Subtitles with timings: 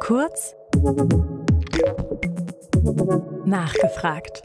[0.00, 0.54] Kurz
[3.44, 4.42] nachgefragt.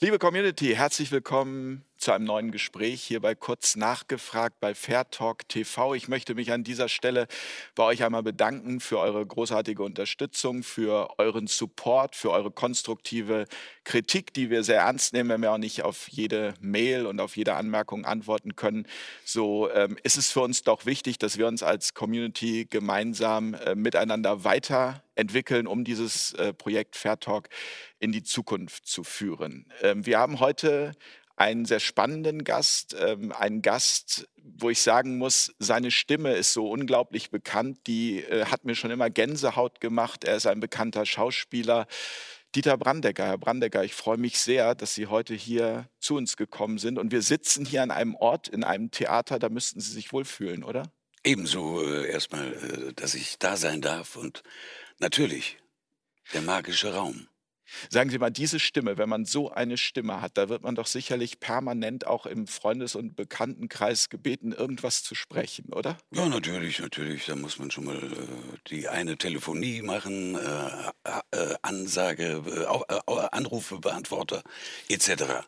[0.00, 5.48] Liebe Community, herzlich willkommen zu einem neuen Gespräch hier bei Kurz nachgefragt bei Fair Talk
[5.48, 5.94] TV.
[5.94, 7.26] Ich möchte mich an dieser Stelle
[7.74, 13.46] bei euch einmal bedanken für eure großartige Unterstützung, für euren Support, für eure konstruktive
[13.84, 17.38] Kritik, die wir sehr ernst nehmen, wenn wir auch nicht auf jede Mail und auf
[17.38, 18.86] jede Anmerkung antworten können.
[19.24, 23.74] So ähm, ist es für uns doch wichtig, dass wir uns als Community gemeinsam äh,
[23.74, 27.48] miteinander weiterentwickeln, um dieses äh, Projekt Fair Talk
[27.98, 29.72] in die Zukunft zu führen.
[29.80, 30.92] Ähm, wir haben heute
[31.36, 36.70] einen sehr spannenden Gast, ähm, einen Gast, wo ich sagen muss, seine Stimme ist so
[36.70, 40.24] unglaublich bekannt, die äh, hat mir schon immer Gänsehaut gemacht.
[40.24, 41.86] Er ist ein bekannter Schauspieler.
[42.54, 46.78] Dieter Brandecker, Herr Brandecker, ich freue mich sehr, dass Sie heute hier zu uns gekommen
[46.78, 46.98] sind.
[46.98, 50.62] Und wir sitzen hier an einem Ort, in einem Theater, da müssten Sie sich wohlfühlen,
[50.62, 50.84] oder?
[51.24, 54.44] Ebenso äh, erstmal, äh, dass ich da sein darf und
[55.00, 55.58] natürlich
[56.32, 57.26] der magische Raum.
[57.90, 60.86] Sagen Sie mal, diese Stimme, wenn man so eine Stimme hat, da wird man doch
[60.86, 65.96] sicherlich permanent auch im Freundes- und Bekanntenkreis gebeten, irgendwas zu sprechen, oder?
[66.12, 67.26] Ja, natürlich, natürlich.
[67.26, 73.28] Da muss man schon mal äh, die eine Telefonie machen, äh, äh, Ansage, äh, äh,
[73.32, 74.42] Anrufe, Beantworter
[74.88, 75.46] etc.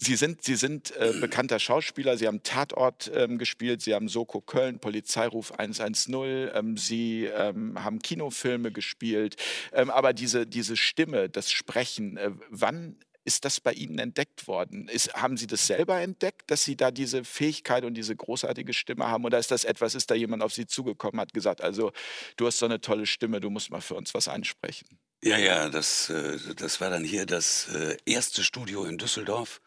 [0.00, 4.40] Sie sind, Sie sind äh, bekannter Schauspieler, Sie haben Tatort ähm, gespielt, Sie haben Soko
[4.40, 9.36] Köln, Polizeiruf 110, ähm, Sie ähm, haben Kinofilme gespielt.
[9.72, 14.88] Ähm, aber diese, diese Stimme, das Sprechen, äh, wann ist das bei Ihnen entdeckt worden?
[14.88, 19.06] Ist, haben Sie das selber entdeckt, dass Sie da diese Fähigkeit und diese großartige Stimme
[19.08, 19.24] haben?
[19.24, 21.92] Oder ist das etwas, ist da jemand auf Sie zugekommen, hat gesagt, also
[22.36, 24.88] du hast so eine tolle Stimme, du musst mal für uns was einsprechen?
[25.22, 29.60] Ja, ja, das, äh, das war dann hier das äh, erste Studio in Düsseldorf.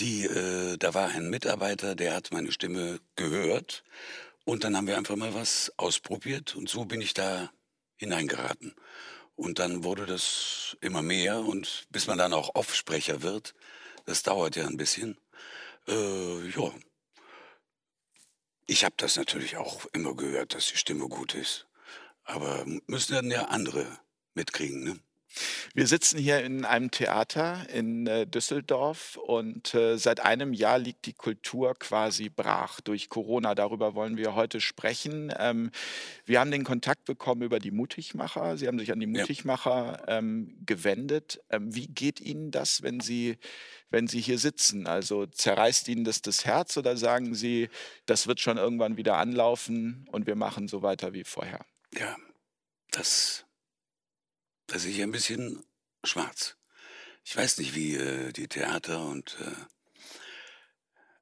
[0.00, 3.84] Die, äh, da war ein Mitarbeiter, der hat meine Stimme gehört.
[4.44, 6.56] Und dann haben wir einfach mal was ausprobiert.
[6.56, 7.52] Und so bin ich da
[7.98, 8.74] hineingeraten.
[9.36, 11.40] Und dann wurde das immer mehr.
[11.40, 13.54] Und bis man dann auch Offsprecher wird,
[14.06, 15.18] das dauert ja ein bisschen.
[15.88, 16.72] Äh, ja.
[18.66, 21.68] Ich habe das natürlich auch immer gehört, dass die Stimme gut ist.
[22.24, 23.86] Aber müssen dann ja andere
[24.34, 24.84] mitkriegen.
[24.84, 25.00] Ne?
[25.74, 31.06] Wir sitzen hier in einem Theater in äh, Düsseldorf und äh, seit einem Jahr liegt
[31.06, 33.54] die Kultur quasi brach durch Corona.
[33.54, 35.32] Darüber wollen wir heute sprechen.
[35.38, 35.70] Ähm,
[36.24, 38.56] wir haben den Kontakt bekommen über die Mutigmacher.
[38.56, 41.40] Sie haben sich an die Mutigmacher ähm, gewendet.
[41.48, 43.38] Ähm, wie geht Ihnen das, wenn Sie,
[43.90, 44.88] wenn Sie hier sitzen?
[44.88, 47.68] Also zerreißt Ihnen das das Herz oder sagen Sie,
[48.04, 51.64] das wird schon irgendwann wieder anlaufen und wir machen so weiter wie vorher?
[51.96, 52.16] Ja,
[52.90, 53.44] das
[54.70, 55.64] da sehe ich ein bisschen
[56.04, 56.56] schwarz.
[57.24, 59.64] Ich weiß nicht, wie äh, die Theater und äh,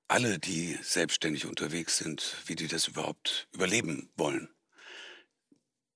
[0.07, 4.49] alle, die selbstständig unterwegs sind, wie die das überhaupt überleben wollen.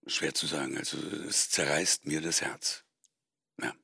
[0.07, 0.77] Schwer zu sagen.
[0.79, 0.99] Also
[1.29, 2.85] es zerreißt mir das Herz.
[3.61, 3.75] Ja.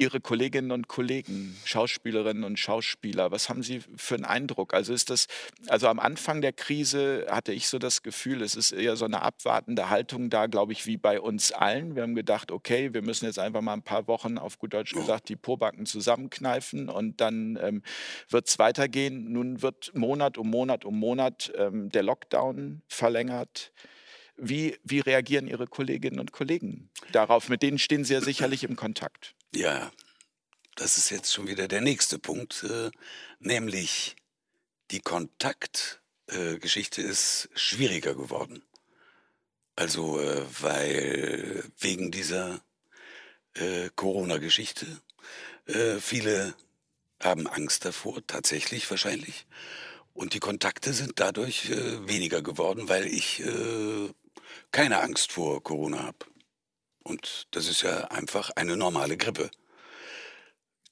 [0.00, 4.72] Ihre Kolleginnen und Kollegen, Schauspielerinnen und Schauspieler, was haben Sie für einen Eindruck?
[4.72, 5.26] Also ist das,
[5.68, 9.20] also am Anfang der Krise hatte ich so das Gefühl, es ist eher so eine
[9.20, 11.96] abwartende Haltung da, glaube ich, wie bei uns allen.
[11.96, 14.94] Wir haben gedacht, okay, wir müssen jetzt einfach mal ein paar Wochen, auf gut Deutsch
[14.94, 17.82] gesagt, die Pobacken zusammenkneifen und dann ähm,
[18.30, 19.30] wird es weitergehen.
[19.30, 23.70] Nun wird Monat um Monat um Monat ähm, der Lockdown verlängert.
[24.38, 27.50] Wie, wie reagieren Ihre Kolleginnen und Kollegen darauf?
[27.50, 29.34] Mit denen stehen Sie ja sicherlich im Kontakt.
[29.54, 29.90] Ja,
[30.76, 32.90] das ist jetzt schon wieder der nächste Punkt, äh,
[33.40, 34.14] nämlich
[34.92, 38.62] die Kontaktgeschichte äh, ist schwieriger geworden.
[39.74, 42.62] Also, äh, weil wegen dieser
[43.96, 44.86] Corona-Geschichte
[46.00, 46.54] viele
[47.20, 49.44] haben Angst davor, tatsächlich wahrscheinlich.
[50.14, 53.42] Und die Kontakte sind dadurch weniger geworden, weil ich
[54.70, 56.29] keine Angst vor Corona habe.
[57.02, 59.50] Und das ist ja einfach eine normale Grippe.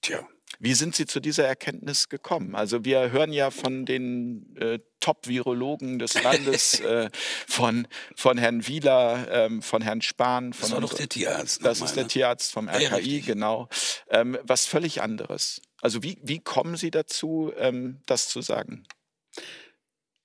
[0.00, 0.26] Tja.
[0.60, 2.56] Wie sind Sie zu dieser Erkenntnis gekommen?
[2.56, 7.10] Also wir hören ja von den äh, Top-Virologen des Landes, äh,
[7.46, 10.52] von, von Herrn Wieler, ähm, von Herrn Spahn.
[10.52, 11.64] Von das war doch der Tierarzt.
[11.64, 12.08] Das ist der ne?
[12.08, 13.68] Tierarzt vom RKI, ja, genau.
[14.08, 15.60] Ähm, was völlig anderes.
[15.80, 18.84] Also wie, wie kommen Sie dazu, ähm, das zu sagen?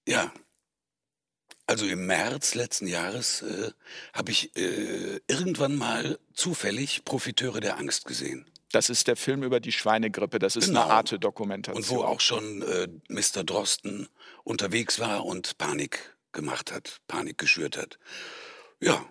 [0.08, 0.34] Ja,
[1.66, 3.72] also im März letzten Jahres äh,
[4.14, 8.46] habe ich äh, irgendwann mal zufällig Profiteure der Angst gesehen.
[8.72, 10.40] Das ist der Film über die Schweinegrippe.
[10.40, 10.84] Das ist genau.
[10.84, 11.84] eine Art Dokumentation.
[11.84, 13.44] Und wo auch schon äh, Mr.
[13.44, 14.10] Drosten
[14.44, 18.00] unterwegs war und Panik gemacht hat, Panik geschürt hat.
[18.80, 19.06] Ja,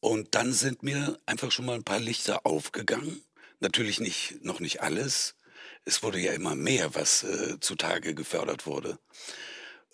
[0.00, 3.22] und dann sind mir einfach schon mal ein paar Lichter aufgegangen.
[3.60, 5.36] Natürlich nicht, noch nicht alles.
[5.84, 8.98] Es wurde ja immer mehr, was äh, zutage gefördert wurde.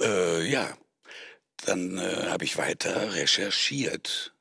[0.00, 0.74] Äh, ja,
[1.62, 4.34] dann äh, habe ich weiter recherchiert,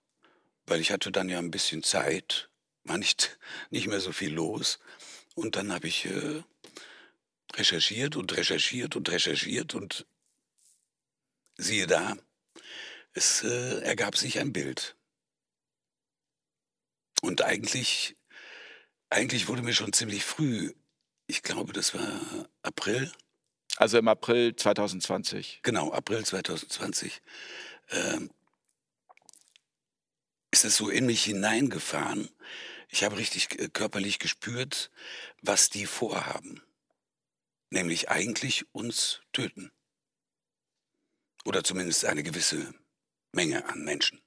[0.66, 2.50] weil ich hatte dann ja ein bisschen Zeit,
[2.84, 3.38] war nicht,
[3.70, 4.80] nicht mehr so viel los.
[5.36, 6.44] Und dann habe ich äh,
[7.54, 10.06] recherchiert und recherchiert und recherchiert und
[11.58, 12.18] siehe da,
[13.14, 14.96] es äh, ergab sich ein Bild.
[17.22, 18.18] Und eigentlich,
[19.10, 20.74] eigentlich wurde mir schon ziemlich früh,
[21.28, 23.12] ich glaube, das war April,
[23.78, 25.62] Also im April 2020.
[25.64, 27.22] genau, April 2020,
[27.92, 28.30] ähm,
[30.52, 32.30] ist es so in mich hineingefahren.
[32.90, 34.92] Ich habe richtig äh, körperlich gespürt,
[35.42, 36.62] was die vorhaben.
[37.70, 39.72] Nämlich eigentlich uns töten.
[41.46, 42.74] Oder zumindest eine gewisse
[43.32, 44.22] Menge an Menschen.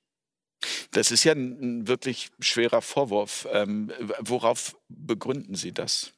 [0.93, 3.47] Das ist ja ein, ein wirklich schwerer Vorwurf.
[3.51, 6.15] Ähm, worauf begründen Sie das?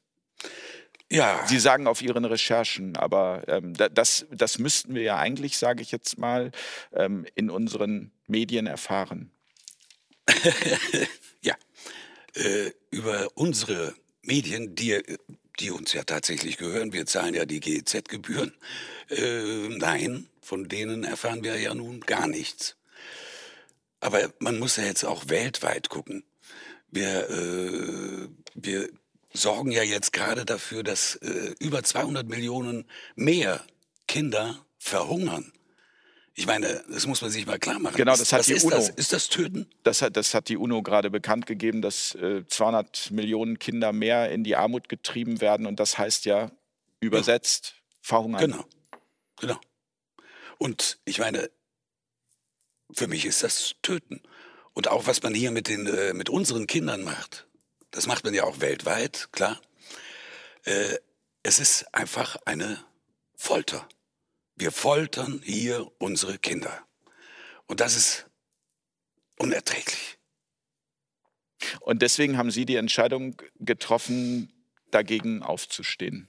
[1.11, 5.57] Ja, Sie sagen auf Ihren Recherchen, aber ähm, da- das, das müssten wir ja eigentlich,
[5.57, 6.51] sage ich jetzt mal,
[6.93, 9.31] ähm, in unseren Medien erfahren.
[11.43, 11.55] ja.
[12.35, 15.01] Äh, über unsere Medien, die,
[15.61, 18.53] die uns ja tatsächlich gehören, wir zahlen ja die GEZ-Gebühren.
[19.11, 22.77] Äh, nein, von denen erfahren wir ja nun gar nichts.
[24.01, 26.25] Aber man muss ja jetzt auch weltweit gucken.
[26.91, 28.89] Wir, äh, wir
[29.37, 33.65] sorgen ja jetzt gerade dafür, dass äh, über 200 Millionen mehr
[34.07, 35.53] Kinder verhungern.
[36.39, 37.97] Ich meine, das muss man sich mal klar machen.
[37.97, 38.77] Genau, das hat was die ist UNO.
[38.77, 38.91] Das?
[38.91, 39.71] Ist das Töten?
[39.85, 44.31] Das hat, das hat die UNO gerade bekannt gegeben, dass äh, 200 Millionen Kinder mehr
[44.31, 45.67] in die Armut getrieben werden.
[45.67, 46.51] Und das heißt ja
[47.01, 48.41] übersetzt verhungern.
[48.51, 48.65] Genau,
[49.41, 49.59] genau.
[50.59, 51.51] Und ich meine,
[52.93, 54.23] für mich ist das Töten.
[54.75, 57.47] Und auch was man hier mit, den, äh, mit unseren Kindern macht,
[57.91, 59.61] das macht man ja auch weltweit, klar.
[60.65, 60.97] Äh,
[61.43, 62.85] es ist einfach eine
[63.37, 63.89] Folter.
[64.57, 66.87] Wir foltern hier unsere Kinder.
[67.67, 68.27] Und das ist
[69.39, 70.19] unerträglich.
[71.81, 74.53] Und deswegen haben Sie die Entscheidung getroffen,
[74.91, 76.29] dagegen aufzustehen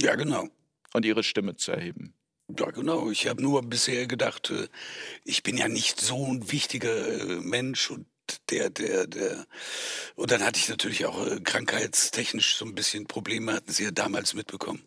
[0.00, 0.48] Ja, genau.
[0.92, 2.14] und Ihre Stimme zu erheben.
[2.58, 3.10] Ja, genau.
[3.10, 4.68] Ich habe nur bisher gedacht, äh,
[5.24, 8.06] ich bin ja nicht so ein wichtiger äh, Mensch und
[8.50, 9.46] der, der, der.
[10.14, 13.90] Und dann hatte ich natürlich auch äh, krankheitstechnisch so ein bisschen Probleme, hatten Sie ja
[13.90, 14.82] damals mitbekommen.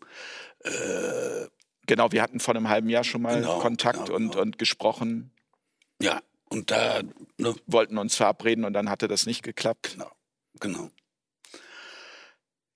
[0.63, 1.47] Äh,
[1.87, 4.41] Genau, wir hatten vor einem halben Jahr schon mal Genau, Kontakt genau, und, genau.
[4.41, 5.31] und gesprochen,
[6.01, 7.01] ja, und da,
[7.37, 9.93] ne, wollten uns verabreden und dann hatte das nicht geklappt.
[9.93, 10.11] genau,
[10.59, 10.89] genau.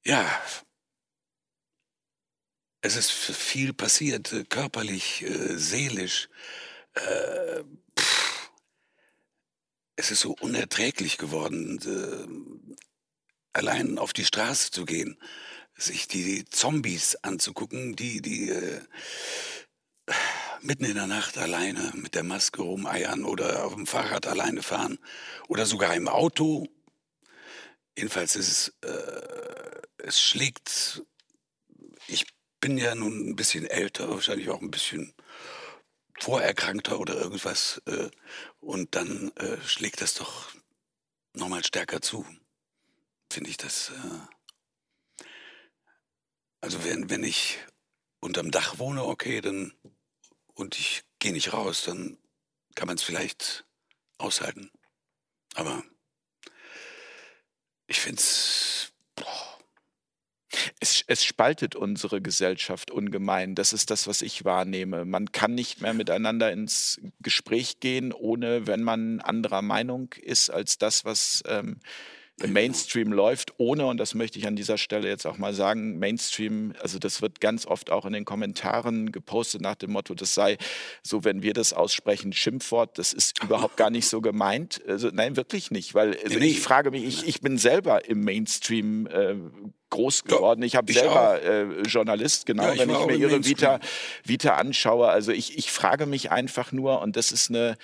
[0.06, 0.26] Ja.
[2.82, 6.30] Es ist viel passiert, äh, körperlich, äh, seelisch.
[6.94, 7.64] Äh,
[9.96, 12.78] es ist so unerträglich geworden, äh,
[13.54, 15.18] allein auf die Straße zu gehen,
[15.76, 18.82] sich die Zombies anzugucken, die, die äh,
[20.62, 25.00] mitten in der Nacht alleine mit der Maske rumeiern oder auf dem Fahrrad alleine fahren
[25.48, 26.68] oder sogar im Auto.
[27.98, 31.04] Jedenfalls ist es, äh, es schlägt,
[32.08, 32.26] ich
[32.60, 35.14] bin ja nun ein bisschen älter, wahrscheinlich auch ein bisschen
[36.20, 37.82] vorerkrankter oder irgendwas.
[37.86, 38.10] Äh,
[38.60, 40.54] und dann äh, schlägt das doch
[41.34, 42.26] nochmal stärker zu,
[43.32, 43.90] finde ich das.
[43.90, 45.26] Äh,
[46.62, 47.60] also wenn, wenn ich
[48.20, 49.74] unterm Dach wohne, okay, dann
[50.56, 52.18] und ich gehe nicht raus, dann
[52.76, 53.66] kann man es vielleicht
[54.18, 54.72] aushalten.
[55.54, 55.84] Aber
[57.88, 58.92] ich finde es,
[60.80, 63.56] Es, es spaltet unsere Gesellschaft ungemein.
[63.56, 65.06] Das ist das, was ich wahrnehme.
[65.06, 70.78] Man kann nicht mehr miteinander ins Gespräch gehen, ohne wenn man anderer Meinung ist als
[70.78, 71.80] das, was ähm,
[72.42, 76.00] im Mainstream läuft, ohne, und das möchte ich an dieser Stelle jetzt auch mal sagen,
[76.00, 80.34] Mainstream, also das wird ganz oft auch in den Kommentaren gepostet nach dem Motto, das
[80.34, 80.58] sei
[81.02, 84.82] so, wenn wir das aussprechen, Schimpfwort, das ist überhaupt gar nicht so gemeint.
[84.86, 86.48] Also, nein, wirklich nicht, weil also Nee.
[86.48, 89.36] ich frage mich, ich, ich bin selber im Mainstream äh,
[89.96, 90.62] groß Ja, geworden.
[90.64, 93.80] Ich habe selber äh, Journalist, genau, Ja, ich wenn ich mir ihre Vita.
[94.24, 95.08] Vita anschaue.
[95.10, 97.78] Also ich, ich frage mich einfach nur, und das ist eine,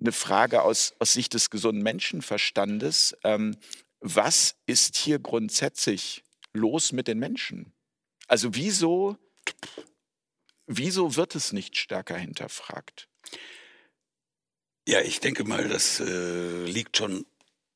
[0.00, 3.56] eine Frage aus, aus Sicht des gesunden Menschenverstandes, ähm,
[4.00, 7.72] was ist hier grundsätzlich los mit den Menschen?
[8.28, 9.16] Also wieso,
[10.66, 13.08] wieso wird es nicht stärker hinterfragt?
[14.86, 17.24] ja, ich denke mal, das äh, liegt schon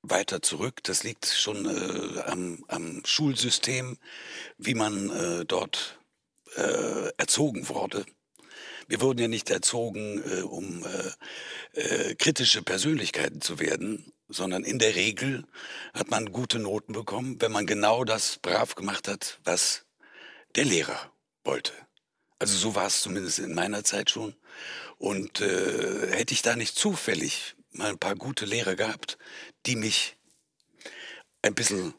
[0.03, 0.83] weiter zurück.
[0.85, 3.99] Das liegt schon äh, am, am Schulsystem,
[4.57, 5.99] wie man äh, dort
[6.57, 8.05] äh, erzogen wurde.
[8.89, 10.83] Wir wurden ja nicht erzogen, äh, um
[11.75, 15.45] äh, äh, kritische Persönlichkeiten zu werden, sondern in der Regel
[15.93, 19.85] hat man gute Noten bekommen, wenn man genau das brav gemacht hat, was
[20.57, 21.13] der Lehrer
[21.45, 21.73] wollte.
[22.39, 24.35] Also so war es zumindest in meiner Zeit schon.
[24.97, 29.19] Und hätte ich da nicht zufällig mal ein paar gute Lehrer gehabt,
[29.67, 30.17] die mich
[31.43, 31.95] ein bisschen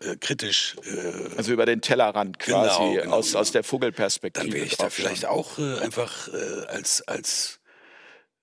[0.00, 0.76] äh, kritisch.
[0.84, 3.38] Äh, also über den Tellerrand quasi, genau, genau, aus, genau.
[3.40, 4.46] aus der Vogelperspektive.
[4.46, 7.60] Dann wäre ich da vielleicht auch äh, einfach äh, als, als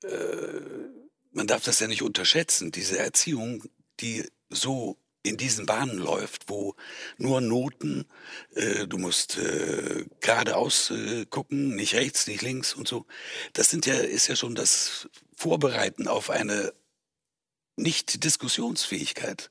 [0.03, 0.07] äh,
[1.31, 3.63] man darf das ja nicht unterschätzen, diese Erziehung,
[3.99, 6.75] die so in diesen Bahnen läuft, wo
[7.17, 8.05] nur Noten,
[8.55, 13.05] äh, du musst äh, geradeaus äh, gucken, nicht rechts, nicht links und so.
[13.53, 15.09] Das sind ja, ist ja schon das
[15.39, 16.73] Vorbereiten auf eine
[17.77, 19.49] Nicht-Diskussionsfähigkeit.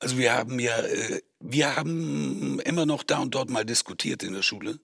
[0.00, 4.32] Also wir haben ja, äh, wir haben immer noch da und dort mal diskutiert in
[4.32, 4.80] der Schule.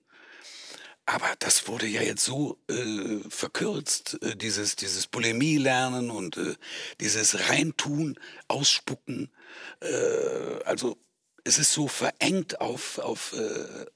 [1.05, 6.55] Aber das wurde ja jetzt so äh, verkürzt, äh, dieses, dieses Polemie lernen und äh,
[7.01, 9.33] dieses Reintun, Ausspucken.
[9.81, 10.97] Äh, also
[11.43, 13.87] es ist so verengt auf, auf äh,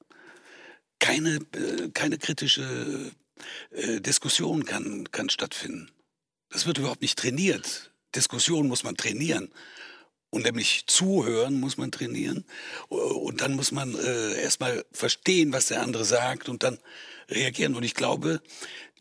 [0.98, 1.38] keine,
[1.92, 3.12] keine kritische
[4.00, 5.93] Diskussion kann, kann stattfinden.
[6.54, 7.90] Das wird überhaupt nicht trainiert.
[8.14, 9.50] Diskussion muss man trainieren.
[10.30, 12.44] Und nämlich zuhören muss man trainieren.
[12.88, 16.78] Und dann muss man äh, erstmal verstehen, was der andere sagt und dann
[17.28, 17.74] reagieren.
[17.74, 18.40] Und ich glaube,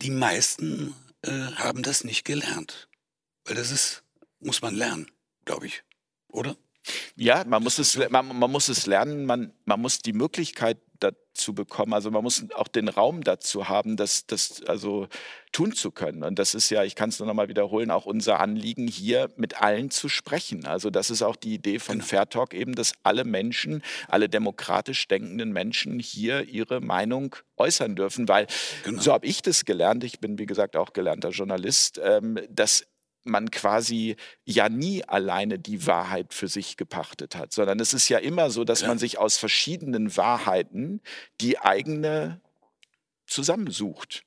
[0.02, 2.88] die meisten äh, haben das nicht gelernt.
[3.44, 4.02] Weil das ist,
[4.40, 5.06] muss man lernen,
[5.44, 5.84] glaube ich.
[6.26, 6.56] Oder?
[7.14, 11.54] Ja, man muss es, man, man muss es lernen, man, man muss die Möglichkeit dazu
[11.54, 11.92] bekommen.
[11.92, 15.08] Also man muss auch den Raum dazu haben, das, das also
[15.52, 16.22] tun zu können.
[16.22, 19.30] Und das ist ja, ich kann es nur noch mal wiederholen, auch unser Anliegen, hier
[19.36, 20.66] mit allen zu sprechen.
[20.66, 22.06] Also das ist auch die Idee von genau.
[22.06, 28.28] Fair Talk eben, dass alle Menschen, alle demokratisch denkenden Menschen hier ihre Meinung äußern dürfen,
[28.28, 28.46] weil
[28.82, 29.00] genau.
[29.00, 30.02] so habe ich das gelernt.
[30.04, 32.84] Ich bin, wie gesagt, auch gelernter Journalist, ähm, dass
[33.24, 38.18] man quasi ja nie alleine die Wahrheit für sich gepachtet hat, sondern es ist ja
[38.18, 41.00] immer so, dass man sich aus verschiedenen Wahrheiten
[41.40, 42.40] die eigene
[43.26, 44.24] zusammensucht.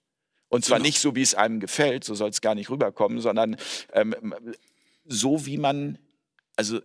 [0.50, 0.88] Und zwar genau.
[0.88, 3.58] nicht so, wie es einem gefällt, so soll es gar nicht rüberkommen, sondern
[3.94, 4.16] ähm,
[5.06, 6.00] so, wie man,
[6.56, 6.80] also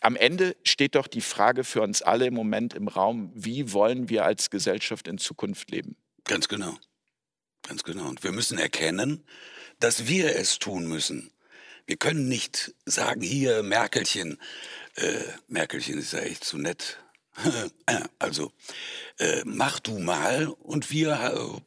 [0.00, 4.08] am Ende steht doch die Frage für uns alle im Moment im Raum, wie wollen
[4.08, 5.96] wir als Gesellschaft in Zukunft leben?
[6.24, 6.76] Ganz genau.
[7.62, 8.08] Ganz genau.
[8.08, 9.24] Und wir müssen erkennen,
[9.80, 11.30] dass wir es tun müssen.
[11.86, 14.38] Wir können nicht sagen, hier Merkelchen,
[14.96, 16.98] äh, Merkelchen ist ja echt zu nett.
[18.18, 18.52] also,
[19.18, 21.60] äh, mach du mal und wir, äh,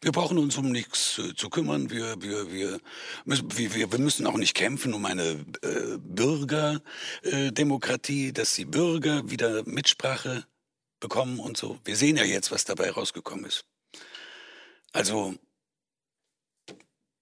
[0.00, 1.90] wir brauchen uns um nichts äh, zu kümmern.
[1.90, 2.80] Wir, wir, wir,
[3.24, 9.62] müssen, wir, wir müssen auch nicht kämpfen um eine äh, Bürgerdemokratie, dass die Bürger wieder
[9.64, 10.44] Mitsprache
[10.98, 11.78] bekommen und so.
[11.84, 13.64] Wir sehen ja jetzt, was dabei rausgekommen ist.
[14.92, 15.36] Also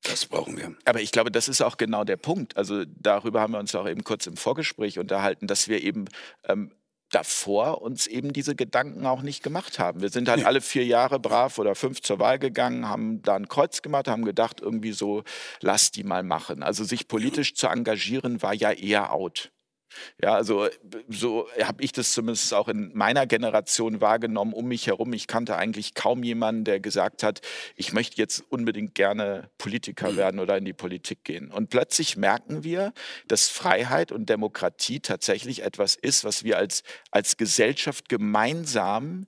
[0.09, 0.75] das brauchen wir.
[0.85, 2.57] Aber ich glaube, das ist auch genau der Punkt.
[2.57, 6.07] Also darüber haben wir uns auch eben kurz im Vorgespräch unterhalten, dass wir eben
[6.45, 6.71] ähm,
[7.11, 10.01] davor uns eben diese Gedanken auch nicht gemacht haben.
[10.01, 10.45] Wir sind halt nee.
[10.45, 14.25] alle vier Jahre brav oder fünf zur Wahl gegangen, haben da ein Kreuz gemacht, haben
[14.25, 15.23] gedacht, irgendwie so,
[15.61, 16.63] lass die mal machen.
[16.63, 17.55] Also sich politisch ja.
[17.55, 19.53] zu engagieren war ja eher out.
[20.23, 20.69] Ja, also
[21.09, 25.13] so habe ich das zumindest auch in meiner Generation wahrgenommen, um mich herum.
[25.13, 27.41] Ich kannte eigentlich kaum jemanden, der gesagt hat,
[27.77, 30.17] ich möchte jetzt unbedingt gerne Politiker mhm.
[30.17, 31.51] werden oder in die Politik gehen.
[31.51, 32.93] Und plötzlich merken wir,
[33.29, 39.27] dass Freiheit und Demokratie tatsächlich etwas ist, was wir als, als Gesellschaft gemeinsam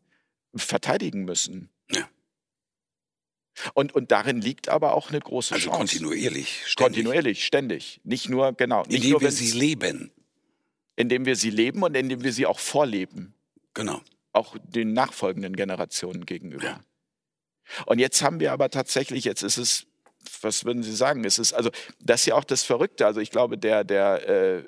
[0.55, 1.71] verteidigen müssen.
[1.91, 2.09] Ja.
[3.75, 5.79] Und, und darin liegt aber auch eine große also Chance.
[5.79, 6.77] kontinuierlich, ständig.
[6.77, 8.01] Kontinuierlich, ständig.
[8.05, 8.83] Nicht nur, genau.
[8.85, 10.13] Nicht Indem nur, wir sie leben
[10.99, 13.33] indem wir sie leben und indem wir sie auch vorleben.
[13.73, 14.01] Genau.
[14.33, 16.65] Auch den nachfolgenden Generationen gegenüber.
[16.65, 16.81] Ja.
[17.87, 19.87] Und jetzt haben wir aber tatsächlich, jetzt ist es
[20.43, 21.25] was würden Sie sagen?
[21.25, 21.71] Es ist also
[22.01, 23.07] das ist ja auch das Verrückte.
[23.07, 24.63] Also ich glaube, der, der äh,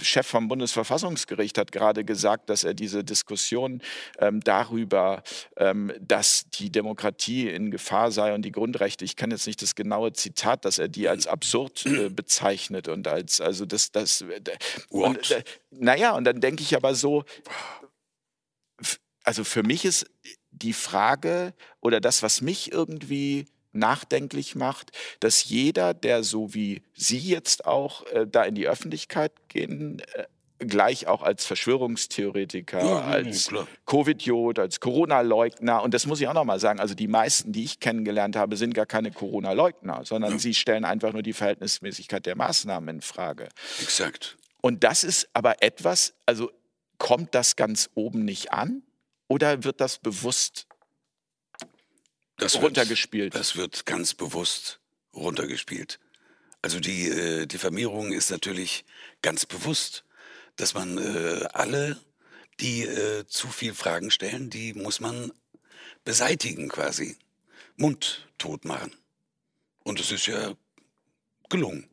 [0.00, 3.82] Chef vom Bundesverfassungsgericht hat gerade gesagt, dass er diese Diskussion
[4.18, 5.22] ähm, darüber,
[5.56, 9.74] ähm, dass die Demokratie in Gefahr sei und die Grundrechte, ich kenne jetzt nicht das
[9.74, 14.40] genaue Zitat, dass er die als absurd äh, bezeichnet und als also das das äh,
[14.88, 17.24] und, äh, naja und dann denke ich aber so,
[19.24, 20.06] also für mich ist
[20.50, 27.18] die Frage oder das, was mich irgendwie nachdenklich macht, dass jeder, der so wie Sie
[27.18, 30.24] jetzt auch äh, da in die Öffentlichkeit gehen, äh,
[30.58, 33.50] gleich auch als Verschwörungstheoretiker, ja, als
[33.86, 35.82] Covid-Jod, als Corona-Leugner.
[35.82, 36.80] Und das muss ich auch nochmal sagen.
[36.80, 40.38] Also die meisten, die ich kennengelernt habe, sind gar keine Corona-Leugner, sondern ja.
[40.38, 43.48] sie stellen einfach nur die Verhältnismäßigkeit der Maßnahmen in Frage.
[43.82, 44.36] Exakt.
[44.60, 46.50] Und das ist aber etwas, also
[46.98, 48.82] kommt das ganz oben nicht an
[49.28, 50.66] oder wird das bewusst
[52.36, 53.34] das runtergespielt.
[53.34, 54.80] Wird, das wird ganz bewusst
[55.14, 56.00] runtergespielt.
[56.62, 58.84] Also die äh, Diffamierung ist natürlich
[59.22, 60.04] ganz bewusst,
[60.56, 62.00] dass man äh, alle,
[62.60, 65.32] die äh, zu viel Fragen stellen, die muss man
[66.04, 67.16] beseitigen quasi.
[67.76, 68.94] mundtot machen.
[69.82, 70.54] Und es ist ja
[71.48, 71.88] gelungen,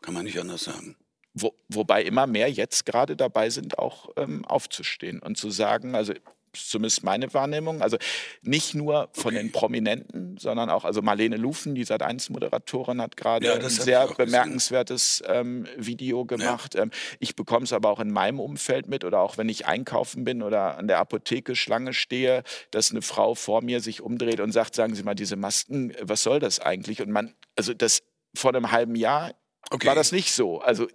[0.00, 0.96] kann man nicht anders sagen.
[1.34, 6.12] Wo, wobei immer mehr jetzt gerade dabei sind, auch ähm, aufzustehen und zu sagen, also
[6.52, 7.82] zumindest meine Wahrnehmung.
[7.82, 7.96] Also
[8.42, 13.16] nicht nur von den Prominenten, sondern auch, also Marlene Lufen, die seit 1 Moderatorin, hat
[13.16, 16.74] gerade ja, ein sehr bemerkenswertes ähm, Video gemacht.
[16.74, 16.82] Ja.
[16.82, 20.24] Ähm, ich bekomme es aber auch in meinem Umfeld mit oder auch wenn ich einkaufen
[20.24, 24.52] bin oder an der Apotheke Schlange stehe, dass eine Frau vor mir sich umdreht und
[24.52, 27.02] sagt, sagen Sie mal, diese Masken, was soll das eigentlich?
[27.02, 28.02] Und man, also das
[28.34, 29.32] vor einem halben Jahr
[29.70, 29.88] okay.
[29.88, 30.60] war das nicht so.
[30.60, 30.88] Also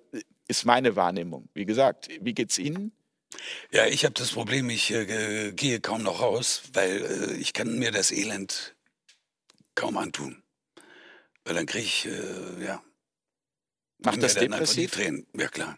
[0.48, 1.50] ist meine Wahrnehmung.
[1.54, 2.92] Wie gesagt, wie geht es Ihnen?
[3.72, 7.78] Ja, ich habe das Problem, ich äh, gehe kaum noch raus, weil äh, ich kann
[7.78, 8.76] mir das Elend
[9.76, 10.44] kaum antun.
[11.44, 12.84] Weil dann kriege ich, äh, ja.
[14.00, 14.92] Macht das depressiv?
[14.92, 15.28] Die Tränen.
[15.34, 15.78] Ja, klar.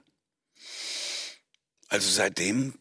[1.90, 2.78] Also seitdem,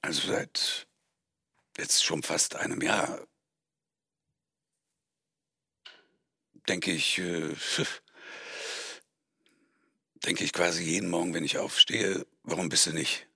[0.00, 0.88] also seit
[1.76, 3.26] jetzt schon fast einem Jahr,
[6.68, 7.54] denke ich, äh,
[10.24, 13.26] denke ich quasi jeden Morgen, wenn ich aufstehe, warum bist du nicht?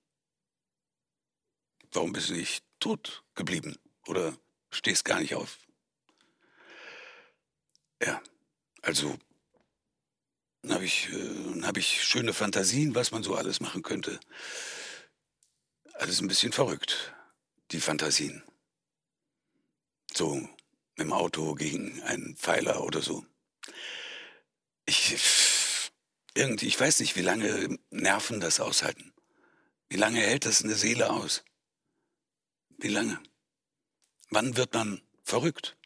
[1.92, 3.76] Warum bist du nicht tot geblieben?
[4.06, 4.36] Oder
[4.70, 5.58] stehst gar nicht auf?
[8.02, 8.20] Ja,
[8.82, 9.16] also
[10.62, 14.18] dann habe ich, äh, hab ich schöne Fantasien, was man so alles machen könnte.
[15.94, 17.14] Alles ein bisschen verrückt,
[17.72, 18.42] die Fantasien.
[20.14, 20.48] So
[20.98, 23.24] dem Auto gegen einen Pfeiler oder so.
[24.84, 25.16] Ich
[26.34, 29.12] irgendwie, ich weiß nicht, wie lange Nerven das aushalten.
[29.88, 31.44] Wie lange hält das eine Seele aus?
[32.78, 33.20] Wie lange?
[34.30, 35.76] Wann wird man verrückt?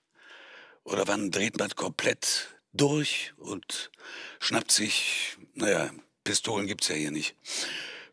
[0.85, 3.91] Oder wann dreht man komplett durch und
[4.39, 5.91] schnappt sich, naja,
[6.23, 7.35] Pistolen gibt's ja hier nicht,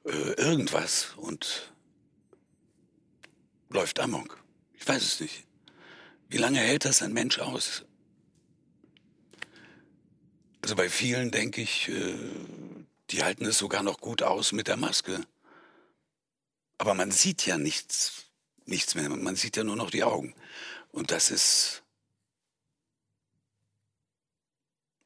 [0.06, 1.72] äh, irgendwas und
[3.70, 4.44] läuft amok?
[4.74, 5.46] Ich weiß es nicht.
[6.30, 7.86] Wie lange hält das ein Mensch aus?
[10.64, 12.16] Also bei vielen denke ich, äh,
[13.10, 15.28] die halten es sogar noch gut aus mit der Maske.
[16.78, 18.28] Aber man sieht ja nichts,
[18.64, 19.10] nichts mehr.
[19.10, 20.34] Man sieht ja nur noch die Augen.
[20.94, 21.84] Und das ist,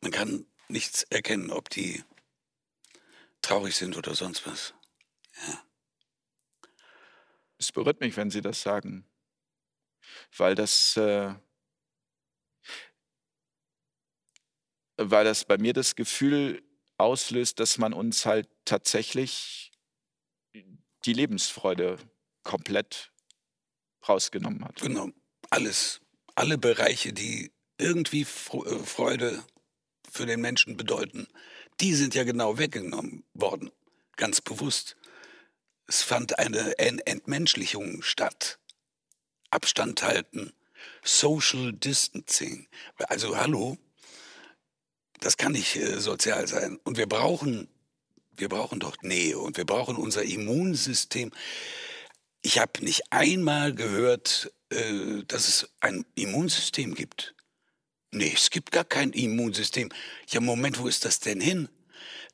[0.01, 2.03] man kann nichts erkennen, ob die
[3.41, 4.75] traurig sind oder sonst was.
[5.47, 5.63] Ja.
[7.57, 9.07] Es berührt mich, wenn Sie das sagen,
[10.37, 11.33] weil das äh,
[14.97, 16.63] weil das bei mir das Gefühl
[16.97, 19.71] auslöst, dass man uns halt tatsächlich
[21.05, 21.97] die Lebensfreude
[22.43, 23.11] komplett
[24.07, 24.81] rausgenommen hat.
[24.81, 25.09] Genau,
[25.49, 26.01] alles,
[26.35, 29.43] alle Bereiche, die irgendwie äh, Freude
[30.09, 31.27] für den Menschen bedeuten,
[31.79, 33.71] die sind ja genau weggenommen worden,
[34.15, 34.97] ganz bewusst.
[35.85, 38.59] Es fand eine Entmenschlichung statt.
[39.51, 40.53] Abstand halten,
[41.03, 42.67] Social Distancing.
[42.97, 43.77] Also hallo,
[45.19, 46.79] das kann nicht äh, sozial sein.
[46.83, 47.67] Und wir brauchen,
[48.35, 51.31] wir brauchen doch Nähe und wir brauchen unser Immunsystem.
[52.41, 57.35] Ich habe nicht einmal gehört, äh, dass es ein Immunsystem gibt.
[58.11, 59.89] Nee, es gibt gar kein Immunsystem.
[60.29, 61.69] Ja, Moment, wo ist das denn hin?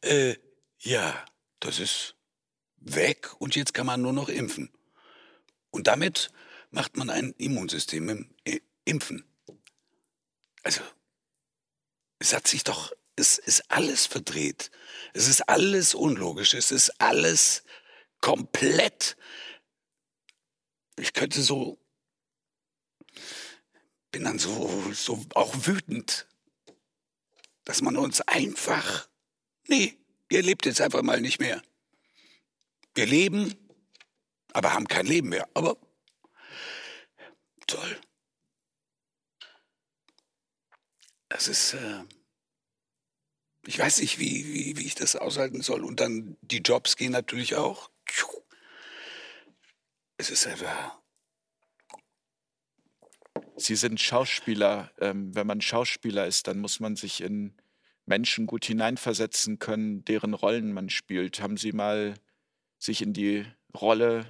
[0.01, 0.35] Äh,
[0.79, 1.25] ja,
[1.59, 2.15] das ist
[2.77, 4.69] weg und jetzt kann man nur noch impfen.
[5.71, 6.29] Und damit
[6.69, 8.29] macht man ein Immunsystem im
[8.85, 9.23] Impfen.
[10.63, 10.81] Also,
[12.23, 14.71] es hat sich doch, es ist alles verdreht.
[15.11, 16.53] Es ist alles unlogisch.
[16.53, 17.65] Es ist alles
[18.21, 19.17] komplett.
[20.97, 21.77] Ich könnte so,
[24.11, 26.25] bin dann so, so auch wütend,
[27.65, 29.09] dass man uns einfach,
[29.67, 29.97] nee,
[30.29, 31.61] ihr lebt jetzt einfach mal nicht mehr.
[32.95, 33.53] Wir leben,
[34.53, 35.49] aber haben kein Leben mehr.
[35.55, 35.75] Aber
[37.67, 37.99] toll.
[41.33, 42.03] Das ist, äh,
[43.65, 45.83] ich weiß nicht, wie, wie, wie ich das aushalten soll.
[45.83, 47.89] Und dann die Jobs gehen natürlich auch.
[50.17, 51.01] Es ist einfach.
[53.57, 54.91] Sie sind Schauspieler.
[54.99, 57.59] Ähm, wenn man Schauspieler ist, dann muss man sich in
[58.05, 61.41] Menschen gut hineinversetzen können, deren Rollen man spielt.
[61.41, 62.13] Haben Sie mal
[62.77, 63.43] sich in die
[63.75, 64.27] Rolle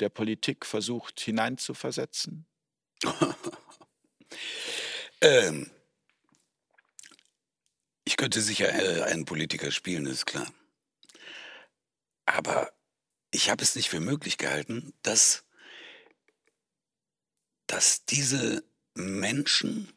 [0.00, 2.46] der Politik versucht hineinzuversetzen?
[5.20, 5.70] ähm,
[8.04, 10.52] ich könnte sicher äh, einen Politiker spielen, ist klar.
[12.26, 12.72] Aber
[13.30, 15.44] ich habe es nicht für möglich gehalten, dass,
[17.66, 19.92] dass diese Menschen,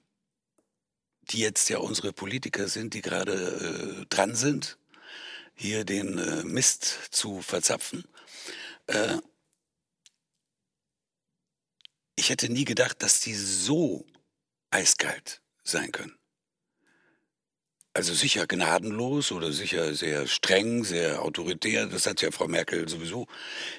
[1.32, 4.78] die jetzt ja unsere Politiker sind, die gerade äh, dran sind,
[5.54, 8.06] hier den äh, Mist zu verzapfen,
[8.88, 9.18] äh,
[12.15, 14.06] ich hätte nie gedacht, dass die so
[14.70, 16.18] eiskalt sein können.
[17.95, 21.86] Also sicher gnadenlos oder sicher sehr streng, sehr autoritär.
[21.86, 23.25] Das hat ja Frau Merkel sowieso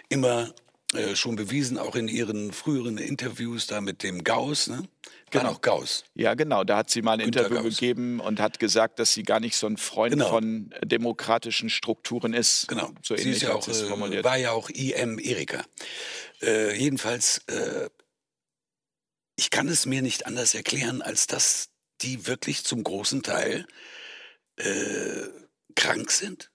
[0.09, 0.55] immer
[0.95, 4.69] äh, schon bewiesen, auch in ihren früheren Interviews da mit dem Gauss.
[4.69, 4.79] Ne?
[4.79, 5.51] War Genau.
[5.53, 6.05] auch Gauss.
[6.15, 6.65] Ja, genau.
[6.65, 7.75] Da hat sie mal ein Günter Interview Gauss.
[7.77, 10.31] gegeben und hat gesagt, dass sie gar nicht so ein Freund Genau.
[10.31, 12.69] von demokratischen Strukturen ist.
[12.69, 12.93] Genau.
[13.03, 14.25] So Sie ähnlich ist ja auch, sie es äh, formuliert.
[14.25, 15.63] war ja auch IM Erika.
[16.41, 17.91] Äh, jedenfalls, äh,
[19.37, 21.69] ich kann es mir nicht anders erklären, als dass
[22.01, 23.67] die wirklich zum großen Teil
[24.57, 25.29] äh,
[25.75, 26.51] krank sind.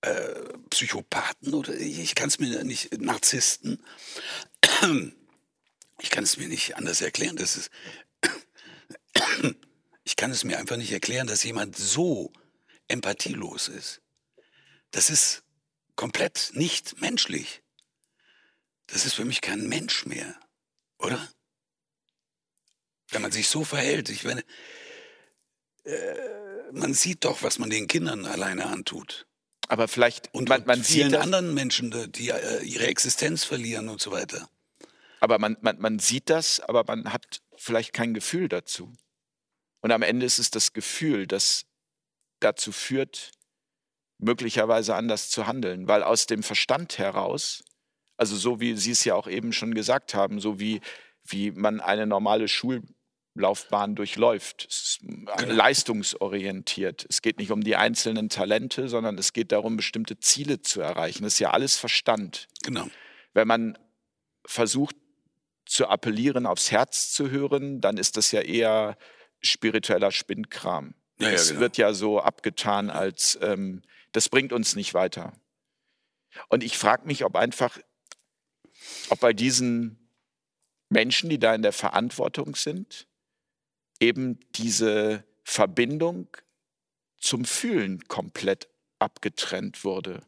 [0.00, 3.82] Äh, Psychopathen oder ich kann es mir nicht, Narzissten.
[6.00, 7.36] Ich kann es mir nicht anders erklären.
[7.36, 7.70] Das ist,
[10.04, 12.32] ich kann es mir einfach nicht erklären, dass jemand so
[12.86, 14.00] empathielos ist.
[14.92, 15.42] Das ist
[15.96, 17.62] komplett nicht menschlich.
[18.86, 20.38] Das ist für mich kein Mensch mehr,
[20.98, 21.28] oder?
[23.10, 24.44] Wenn man sich so verhält, ich meine,
[25.84, 29.26] äh, man sieht doch, was man den Kindern alleine antut.
[29.68, 33.44] Aber vielleicht, Und, man, man und vielen sieht das, anderen Menschen, die- äh, ihre Existenz
[33.44, 34.48] verlieren und so weiter.
[35.20, 38.92] aber man, man, man sieht das, aber man hat vielleicht kein Gefühl dazu.
[39.80, 41.64] Und am Ende ist es das Gefühl, das
[42.40, 43.32] dazu führt,
[44.18, 45.86] möglicherweise anders zu handeln.
[45.88, 47.62] Weil aus dem Verstand heraus,
[48.16, 50.80] also so wie Sie es ja auch eben schon gesagt haben, so wie,
[51.24, 52.48] wie man eine normale
[53.38, 57.06] Schullaufbahn durchläuft, es ist leistungsorientiert.
[57.08, 61.22] Es geht nicht um die einzelnen Talente, sondern es geht darum, bestimmte Ziele zu erreichen.
[61.22, 62.48] Das ist ja alles Verstand.
[62.64, 62.88] Genau.
[63.34, 63.78] Wenn man
[64.44, 64.96] versucht
[65.66, 68.96] zu appellieren, aufs Herz zu hören, dann ist das ja eher
[69.40, 70.94] spiritueller Spinnkram.
[71.20, 71.60] Ja, ja, es genau.
[71.60, 75.32] wird ja so abgetan, als ähm, das bringt uns nicht weiter.
[76.48, 77.78] Und ich frage mich, ob einfach,
[79.10, 80.08] ob bei diesen
[80.88, 83.07] Menschen, die da in der Verantwortung sind,
[84.00, 86.28] eben diese Verbindung
[87.16, 90.22] zum Fühlen komplett abgetrennt wurde.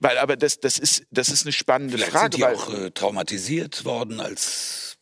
[0.00, 2.36] Weil, aber das, das, ist, das ist eine spannende Vielleicht Frage.
[2.36, 4.96] sind die auch äh, traumatisiert worden als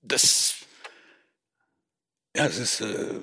[0.00, 0.54] das,
[2.36, 2.80] Ja, es ist.
[2.80, 3.20] Äh,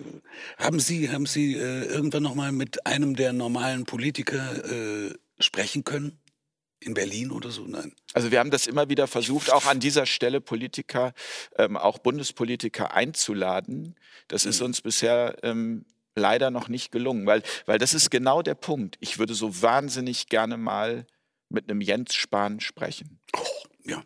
[0.57, 5.83] haben Sie, haben Sie äh, irgendwann noch mal mit einem der normalen Politiker äh, sprechen
[5.83, 6.19] können?
[6.81, 7.65] In Berlin oder so?
[7.65, 7.93] Nein.
[8.13, 11.13] also wir haben das immer wieder versucht, auch an dieser Stelle Politiker,
[11.57, 13.95] ähm, auch Bundespolitiker einzuladen.
[14.29, 14.65] Das ist Mhm.
[14.67, 18.97] uns bisher ähm, leider noch nicht gelungen, weil, weil das ist genau der Punkt.
[19.01, 21.05] Ich würde so wahnsinnig gerne mal
[21.49, 23.19] mit einem Jens Spahn sprechen.
[23.35, 23.45] Oh,
[23.83, 24.03] ja.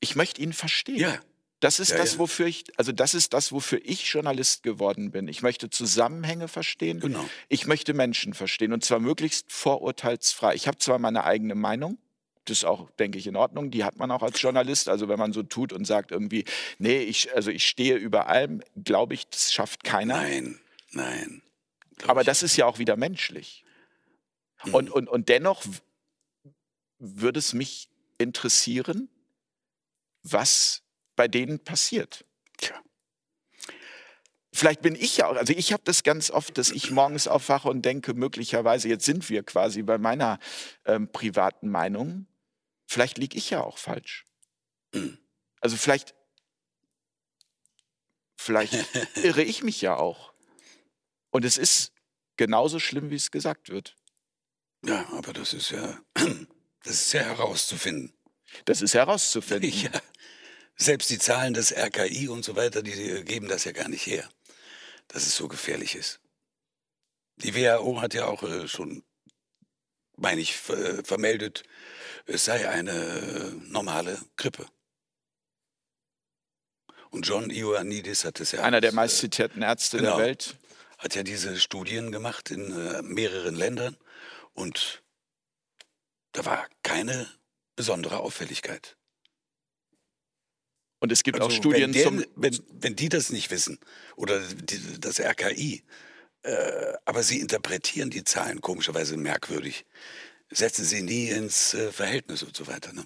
[0.00, 0.98] Ich möchte ihn verstehen.
[0.98, 1.18] Ja.
[1.60, 5.26] Das ist Ja, das, wofür ich, also das ist das, wofür ich Journalist geworden bin.
[5.26, 7.00] Ich möchte Zusammenhänge verstehen.
[7.00, 7.28] Genau.
[7.48, 10.54] Ich möchte Menschen verstehen und zwar möglichst vorurteilsfrei.
[10.54, 11.98] Ich habe zwar meine eigene Meinung,
[12.48, 13.70] das ist auch, denke ich, in Ordnung.
[13.70, 14.88] Die hat man auch als Journalist.
[14.88, 16.44] Also wenn man so tut und sagt irgendwie,
[16.78, 20.16] nee, ich, also ich stehe über allem, glaube ich, das schafft keiner.
[20.16, 20.58] Nein,
[20.92, 21.42] nein.
[22.06, 23.64] Aber das ist ja auch wieder menschlich.
[24.64, 24.74] Mhm.
[24.74, 25.64] Und, und, und dennoch
[26.98, 29.08] würde es mich interessieren,
[30.22, 30.82] was
[31.18, 32.24] bei denen passiert.
[32.58, 32.80] Tja.
[34.52, 37.68] Vielleicht bin ich ja auch, also ich habe das ganz oft, dass ich morgens aufwache
[37.68, 40.38] und denke, möglicherweise, jetzt sind wir quasi bei meiner
[40.84, 42.26] ähm, privaten Meinung,
[42.86, 44.24] vielleicht liege ich ja auch falsch.
[45.60, 46.14] Also vielleicht,
[48.36, 48.72] vielleicht
[49.16, 50.32] irre ich mich ja auch.
[51.30, 51.92] Und es ist
[52.36, 53.96] genauso schlimm, wie es gesagt wird.
[54.86, 56.00] Ja, aber das ist ja,
[56.84, 58.16] das ist ja herauszufinden.
[58.66, 59.72] Das ist herauszufinden.
[59.82, 60.00] Ja.
[60.80, 64.28] Selbst die Zahlen des RKI und so weiter, die geben das ja gar nicht her,
[65.08, 66.20] dass es so gefährlich ist.
[67.36, 69.02] Die WHO hat ja auch äh, schon,
[70.16, 71.64] meine ich, äh, vermeldet,
[72.26, 74.66] es sei eine äh, normale Grippe.
[77.10, 80.16] Und John Ioannidis hat es ja Einer der alles, meistzitierten Ärzte genau.
[80.16, 80.56] der Welt.
[80.98, 83.96] hat ja diese Studien gemacht in äh, mehreren Ländern
[84.52, 85.02] und
[86.32, 87.26] da war keine
[87.76, 88.97] besondere Auffälligkeit.
[91.00, 92.24] Und es gibt auch Also, Studien wenn, der, zum.
[92.36, 93.78] wenn, wenn die das nicht wissen
[94.16, 95.82] oder die, das RKI,
[96.42, 99.84] äh, aber sie interpretieren die Zahlen komischerweise merkwürdig,
[100.50, 102.92] setzen sie nie ins äh, Verhältnis und so weiter.
[102.92, 103.04] Ne?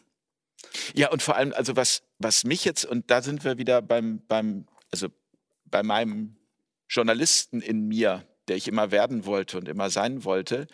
[0.94, 4.22] Ja, und vor allem, also was, was mich jetzt, und da sind wir wieder beim,
[4.26, 5.08] beim, also
[5.64, 6.36] bei meinem
[6.88, 10.66] Journalisten in mir, der ich immer werden wollte und immer sein wollte,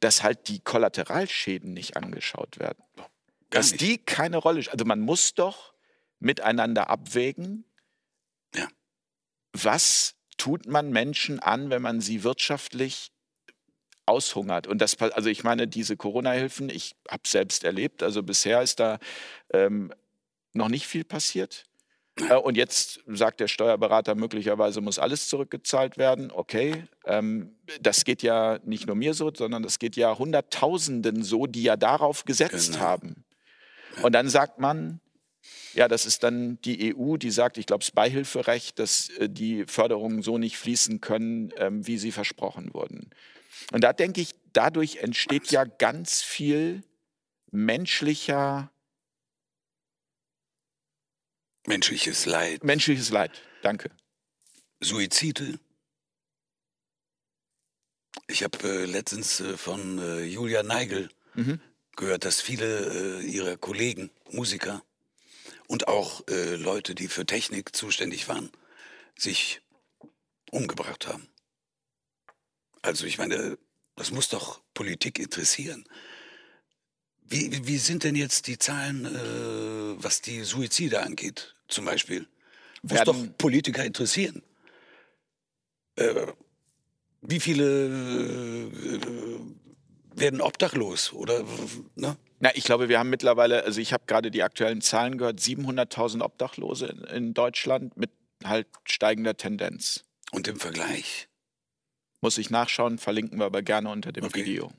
[0.00, 2.82] dass halt die Kollateralschäden nicht angeschaut werden.
[2.96, 3.08] Gar
[3.50, 3.80] dass nicht.
[3.80, 4.74] die keine Rolle spielen.
[4.74, 5.73] Also man muss doch
[6.24, 7.64] miteinander abwägen,
[8.54, 8.68] Ja.
[9.52, 13.12] was tut man Menschen an, wenn man sie wirtschaftlich
[14.06, 14.66] aushungert.
[14.66, 18.98] Und das, also ich meine, diese Corona-Hilfen, ich habe selbst erlebt, also bisher ist da
[19.52, 19.92] ähm,
[20.52, 21.64] noch nicht viel passiert.
[22.28, 26.30] Äh, und jetzt sagt der Steuerberater, möglicherweise muss alles zurückgezahlt werden.
[26.30, 31.46] Okay, ähm, das geht ja nicht nur mir so, sondern das geht ja Hunderttausenden so,
[31.46, 32.84] die ja darauf gesetzt Genau.
[32.84, 33.24] haben.
[34.02, 35.00] Und dann sagt man,
[35.74, 39.64] ja, das ist dann die EU, die sagt, ich glaube, das Beihilferecht, dass äh, die
[39.66, 43.10] Förderungen so nicht fließen können, ähm, wie sie versprochen wurden.
[43.72, 46.82] Und da denke ich, dadurch entsteht ja ganz viel
[47.50, 48.70] menschlicher,
[51.66, 53.40] Menschliches Leid, menschliches Leid.
[53.62, 53.90] Danke.
[54.82, 55.58] Suizide.
[58.26, 61.60] Ich habe äh, letztens äh, von äh, Julia Neigel Mhm.
[61.96, 64.84] gehört, dass viele äh, ihrer Kollegen, Musiker
[65.68, 68.50] und auch äh, Leute, die für Technik zuständig waren,
[69.16, 69.60] sich
[70.50, 71.26] umgebracht haben.
[72.82, 73.58] Also ich meine,
[73.96, 75.84] das muss doch Politik interessieren.
[77.26, 82.26] Wie, wie- sind denn jetzt die Zahlen, äh, was die Suizide angeht, zum Beispiel?
[82.82, 84.42] Muss doch Politiker interessieren.
[85.96, 86.26] Äh,
[87.22, 87.86] wie viele
[88.66, 89.40] äh,
[90.14, 91.42] werden obdachlos oder
[91.94, 92.16] ne?
[92.44, 96.20] Na, ich glaube, wir haben mittlerweile, also ich habe gerade die aktuellen Zahlen gehört, 700.000
[96.20, 98.10] Obdachlose in, in Deutschland mit
[98.44, 100.04] halt steigender Tendenz.
[100.30, 101.28] Und im Vergleich,
[102.20, 104.44] Muss ich nachschauen, verlinken wir aber gerne unter dem Okay.
[104.44, 104.70] Video.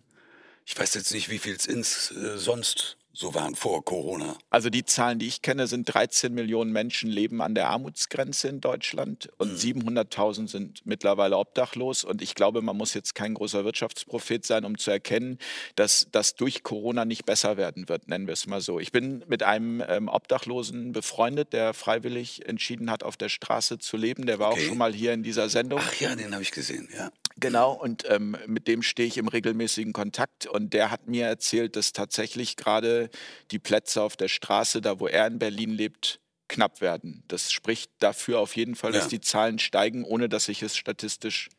[0.64, 4.38] ich weiß jetzt nicht, wie viel es äh, sonst so waren vor Corona.
[4.50, 8.60] Also die Zahlen, die ich kenne, sind 13 Millionen Menschen leben an der Armutsgrenze in
[8.62, 12.04] Deutschland und 700.000 sind mittlerweile obdachlos.
[12.04, 15.40] Und ich glaube, man muss jetzt kein großer Wirtschaftsprophet sein, um zu erkennen,
[15.76, 18.80] dass das durch Corona nicht besser werden wird, nennen wir es mal so.
[18.80, 23.98] Ich bin mit einem ähm, Obdachlosen befreundet, der freiwillig entschieden hat, auf der Straße zu
[23.98, 24.26] leben.
[24.26, 24.62] Der war Okay.
[24.62, 25.80] auch schon mal hier in dieser Sendung.
[25.82, 27.10] Ach ja, den habe ich gesehen, ja.
[27.38, 30.46] Genau, und ähm, mit dem stehe ich im regelmäßigen Kontakt.
[30.48, 33.10] Und der hat mir erzählt, dass tatsächlich gerade
[33.52, 37.24] die Plätze auf der Straße, da wo er in Berlin lebt, knapp werden.
[37.28, 39.10] Das spricht dafür auf jeden Fall, dass Ja.
[39.10, 41.50] die Zahlen steigen, ohne dass ich es statistisch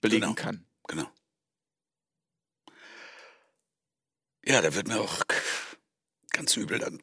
[0.00, 0.34] belegen Genau.
[0.34, 0.64] kann.
[0.88, 1.06] Genau.
[4.44, 5.22] Ja, da wird mir auch
[6.32, 7.02] ganz übel dann.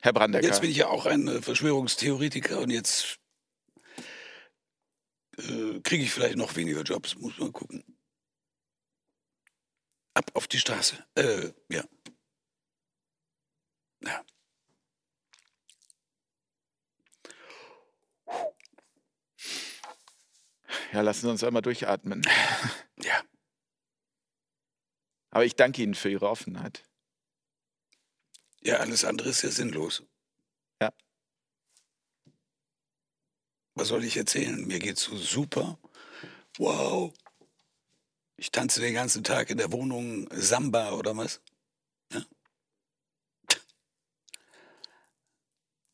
[0.00, 3.18] Herr Brandecker, Jetzt bin ich ja auch ein äh, Verschwörungstheoretiker und jetzt
[5.36, 7.84] äh, kriege ich vielleicht noch weniger Jobs, muss man gucken.
[10.14, 11.04] Ab auf die Straße.
[11.16, 11.84] Äh, ja.
[14.04, 14.24] Ja.
[20.92, 22.22] ja, lassen Sie uns einmal durchatmen.
[23.00, 23.22] Ja.
[25.30, 26.87] Aber ich danke Ihnen für Ihre Offenheit.
[28.62, 30.02] Ja, alles andere ist ja sinnlos.
[30.80, 30.92] Ja.
[33.74, 34.66] Was soll ich erzählen?
[34.66, 35.78] Mir geht's so super.
[36.58, 37.14] Wow.
[38.36, 41.40] Ich tanze den ganzen Tag in der Wohnung Samba oder was?
[42.12, 42.24] Ja.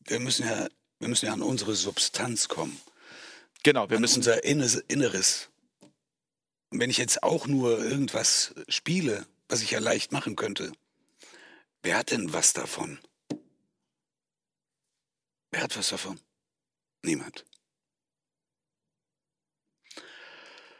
[0.07, 0.67] Wir müssen ja,
[0.99, 2.79] wir müssen ja an unsere Substanz kommen.
[3.63, 5.49] Genau, wir an müssen unser Inneres.
[6.69, 10.71] Und wenn ich jetzt auch nur irgendwas spiele, was ich ja leicht machen könnte,
[11.85, 12.99] wer hat denn was davon?
[15.51, 16.19] Wer hat was davon?
[17.03, 17.45] Niemand.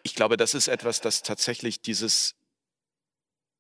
[0.03, 2.35] Ich glaube, das ist etwas, das tatsächlich dieses,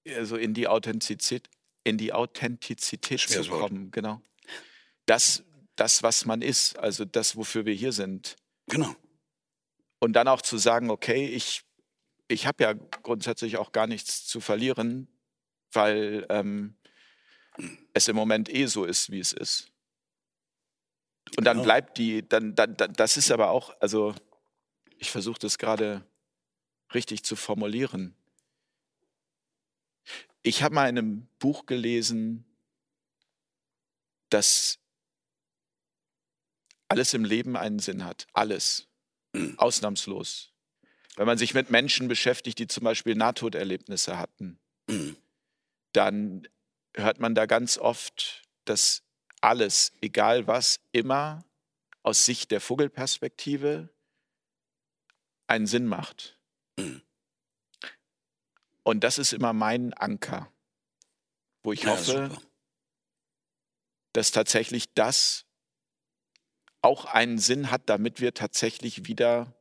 [0.07, 1.49] also in die Authentizität,
[1.83, 4.21] in die Authentizität zu kommen, genau.
[5.05, 5.43] Das,
[5.75, 8.35] das, was man ist, also das, wofür wir hier sind.
[8.67, 8.95] Genau.
[9.99, 11.63] Und dann auch zu sagen, okay, ich,
[12.27, 15.07] ich habe ja grundsätzlich auch gar nichts zu verlieren,
[15.71, 16.75] weil ähm,
[17.93, 19.71] es im Moment eh so ist, wie es ist.
[21.37, 21.63] Und dann Genau.
[21.65, 24.13] bleibt die, dann, dann, dann, das ist aber auch, also
[24.97, 26.05] ich versuche das gerade
[26.93, 28.15] richtig zu formulieren.
[30.43, 32.45] Ich habe mal in einem Buch gelesen,
[34.29, 34.79] dass
[36.87, 38.27] alles im Leben einen Sinn hat.
[38.33, 38.87] Alles.
[39.57, 40.51] Ausnahmslos.
[41.15, 45.17] Wenn man sich mit Menschen beschäftigt, die zum Beispiel Nahtoderlebnisse hatten, Mhm.
[45.93, 46.47] dann
[46.95, 49.03] hört man da ganz oft, dass
[49.41, 51.45] alles, egal was, immer
[52.03, 53.89] aus Sicht der Vogelperspektive
[55.47, 56.37] einen Sinn macht.
[56.77, 57.01] Mhm.
[58.83, 60.51] Und das ist immer mein Anker,
[61.63, 62.41] wo ich Ja, hoffe, super.
[64.13, 65.45] dass tatsächlich das
[66.81, 69.55] auch einen Sinn hat, damit wir tatsächlich wieder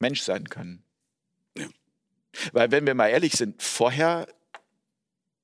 [0.00, 0.84] Mensch sein können.
[1.56, 1.68] Ja.
[2.52, 4.26] Weil wenn wir mal ehrlich sind, vorher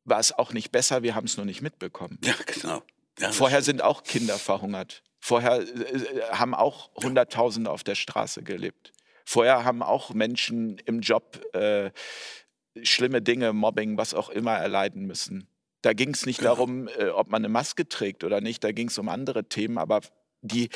[0.05, 2.19] war es auch nicht besser, wir haben es nur nicht mitbekommen.
[2.25, 2.83] Ja, genau.
[3.19, 5.03] Ja, Vorher sind auch Kinder verhungert.
[5.21, 8.93] Vorher äh, haben auch Hunderttausende auf der Straße gelebt.
[9.25, 11.91] Vorher haben auch Menschen im Job äh,
[12.83, 15.47] schlimme Dinge, Mobbing, was auch immer erleiden müssen.
[15.83, 16.51] Da ging es nicht Genau.
[16.55, 19.79] darum, äh, ob man eine Maske trägt oder nicht, da ging es um andere Themen,
[19.79, 20.01] aber
[20.41, 20.71] die,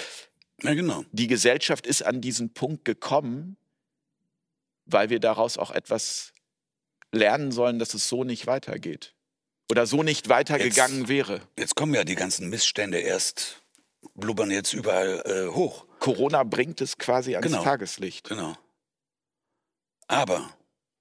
[0.62, 1.04] Ja, genau.
[1.10, 3.56] die Gesellschaft ist an diesen Punkt gekommen,
[4.84, 6.32] weil wir daraus auch etwas
[7.12, 9.14] lernen sollen, dass es so nicht weitergeht.
[9.70, 11.40] Oder so nicht weitergegangen wäre.
[11.58, 13.62] Jetzt kommen ja die ganzen Missstände erst,
[14.14, 15.86] blubbern jetzt überall äh, hoch.
[15.98, 17.64] Corona bringt es quasi ans Genau.
[17.64, 18.28] Tageslicht.
[18.28, 18.56] Genau.
[20.06, 20.56] Aber,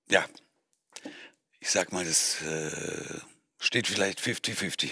[0.10, 0.26] ja,
[1.60, 3.20] ich sag mal, das äh,
[3.60, 4.90] steht vielleicht 50-50.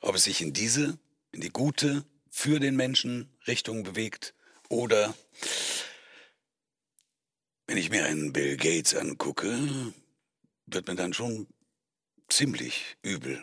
[0.00, 0.98] Ob es sich in diese,
[1.32, 4.34] in die gute, für den Menschen Richtung bewegt
[4.68, 5.14] oder,
[7.66, 9.92] wenn ich mir einen Bill Gates angucke,
[10.66, 11.48] wird mir dann schon
[12.38, 13.42] ziemlich übel.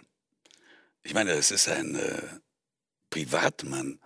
[1.03, 2.39] Ich meine, es ist ein äh,
[3.09, 3.99] Privatmann.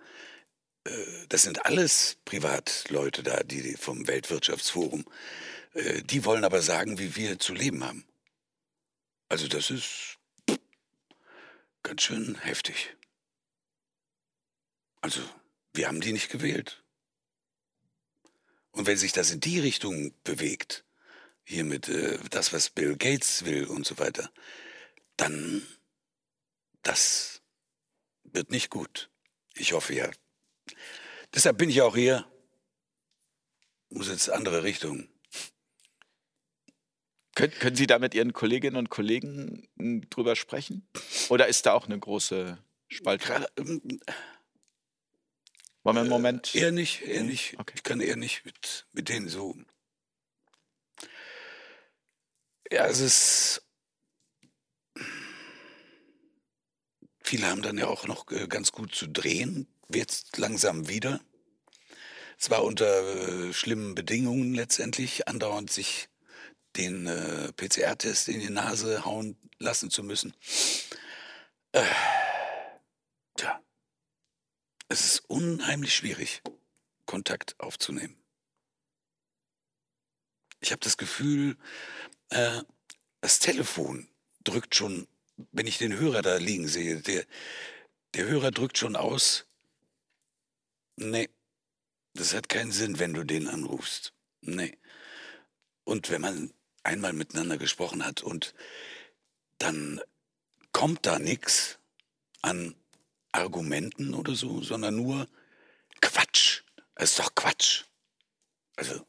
[0.82, 0.90] Äh,
[1.28, 5.04] das sind alles Privatleute da, die vom Weltwirtschaftsforum.
[5.74, 8.04] Äh, die wollen aber sagen, wie wir zu leben haben.
[9.28, 10.18] Also das ist
[11.84, 12.96] ganz schön heftig.
[15.02, 15.20] Also
[15.72, 16.82] wir haben die nicht gewählt.
[18.72, 20.84] Und wenn sich das in die Richtung bewegt,
[21.44, 24.32] hier mit äh, das, was Bill Gates will und so weiter,
[25.20, 25.66] dann
[26.82, 27.42] das
[28.24, 29.10] wird nicht gut.
[29.54, 30.10] Ich hoffe ja.
[31.34, 32.26] Deshalb bin ich auch hier.
[33.90, 35.08] Muss jetzt andere Richtung.
[37.34, 40.88] Können, können Sie da mit Ihren Kolleginnen und Kollegen m, drüber sprechen?
[41.28, 42.58] Oder ist da auch eine große?
[42.88, 44.00] Gerade, ähm,
[45.82, 46.54] Wollen wir einen Moment?
[46.54, 47.58] Eher nicht, eher nicht.
[47.58, 47.74] Okay.
[47.76, 49.56] Ich kann eher nicht mit, mit denen so.
[52.70, 53.62] Ja, es ist.
[57.30, 59.68] Viele haben dann ja auch noch äh, ganz gut zu drehen.
[59.88, 61.20] Jetzt langsam wieder.
[62.38, 66.08] Zwar unter äh, schlimmen Bedingungen letztendlich, andauernd sich
[66.74, 70.34] den äh, PCR-Test in die Nase hauen lassen zu müssen.
[71.70, 71.84] Äh,
[73.36, 73.62] tja,
[74.88, 76.42] es ist unheimlich schwierig,
[77.06, 78.20] Kontakt aufzunehmen.
[80.58, 81.56] Ich habe das Gefühl,
[82.30, 82.62] äh,
[83.20, 84.08] das Telefon
[84.42, 85.06] drückt schon,
[85.52, 87.24] wenn ich den Hörer da liegen sehe, der,
[88.14, 89.46] der Hörer drückt schon aus,
[90.96, 91.28] nee,
[92.14, 94.12] das hat keinen Sinn, wenn du den anrufst.
[94.42, 94.78] Nee.
[95.84, 98.54] Und wenn man einmal miteinander gesprochen hat und
[99.58, 100.00] dann
[100.72, 101.78] kommt da nichts
[102.42, 102.74] an
[103.32, 105.28] Argumenten oder so, sondern nur
[106.00, 106.62] Quatsch.
[106.94, 107.84] Es ist doch Quatsch.
[108.76, 109.06] Also,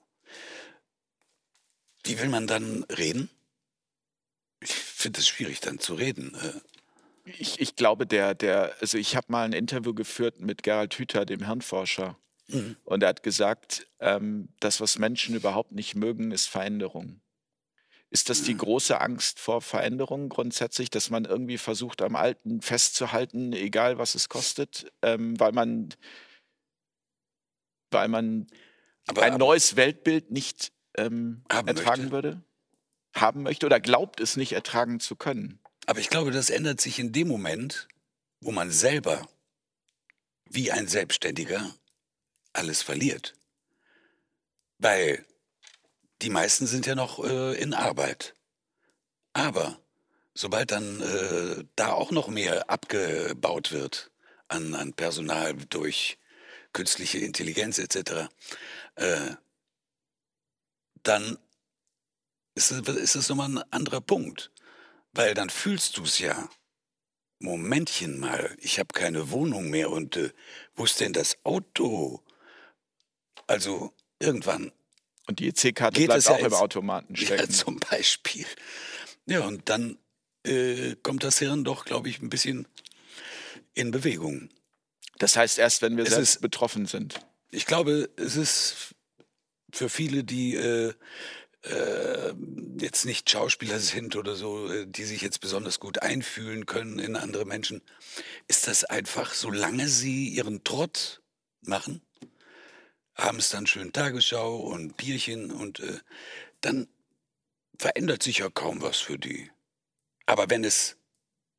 [2.03, 3.29] wie will man dann reden?
[5.01, 6.35] Ich finde es schwierig, dann zu reden.
[6.35, 6.59] Äh,
[7.39, 11.25] Ich, ich glaube, der, der, also ich habe mal ein Interview geführt mit Gerald Hüther,
[11.25, 12.19] dem Hirnforscher.
[12.49, 12.75] Mhm.
[12.83, 17.19] Und er hat gesagt, ähm, das, was Menschen überhaupt nicht mögen, ist Veränderung.
[18.11, 23.53] Ist das die große Angst vor Veränderung grundsätzlich, dass man irgendwie versucht, am Alten festzuhalten,
[23.53, 25.95] egal was es kostet, ähm, weil man,
[27.89, 28.45] weil man
[29.07, 32.11] aber ein neues Weltbild nicht ähm, ertragen möchte.
[32.11, 32.43] würde?
[33.13, 35.59] Haben möchte oder glaubt es nicht ertragen zu können?
[35.85, 37.87] Aber ich glaube, das ändert sich in dem Moment,
[38.39, 39.27] wo man selber,
[40.45, 41.75] wie ein Selbstständiger,
[42.53, 43.33] alles verliert.
[44.77, 45.25] Weil
[46.21, 48.33] die meisten sind ja noch äh, in Arbeit.
[49.33, 49.79] Aber
[50.33, 54.11] sobald dann äh, da auch noch mehr abgebaut wird
[54.47, 56.17] an, an Personal durch
[56.73, 58.29] künstliche Intelligenz etc.,
[58.95, 59.35] äh,
[61.03, 61.37] dann
[62.55, 64.51] ist es, ist es nochmal ein anderer Punkt.
[65.13, 66.49] Weil dann fühlst du es ja.
[67.39, 70.29] Momentchen mal, ich habe keine Wohnung mehr und äh,
[70.75, 72.21] wo ist denn das Auto?
[73.47, 74.71] Also irgendwann,
[75.27, 77.51] Und die EC-Karte bleibt es ja auch im Automaten ja stecken.
[77.51, 78.45] zum Beispiel.
[79.25, 79.97] Ja, und dann
[80.45, 82.67] äh, kommt das Hirn doch, glaube ich, ein bisschen
[83.73, 84.49] in Bewegung.
[85.17, 87.25] Das heißt, erst wenn wir Es selbst ist- betroffen sind.
[87.49, 88.93] Ich glaube, es ist
[89.73, 90.93] für viele, die äh,
[91.63, 92.33] äh,
[92.79, 97.15] jetzt nicht Schauspieler sind oder so, äh, die sich jetzt besonders gut einfühlen können in
[97.15, 97.81] andere Menschen,
[98.47, 101.21] ist das einfach, solange sie ihren Trott
[101.61, 102.01] machen,
[103.13, 105.99] abends dann schön Tagesschau und Bierchen und äh,
[106.61, 106.87] dann
[107.77, 109.49] verändert sich ja kaum was für die.
[110.25, 110.97] Aber wenn es,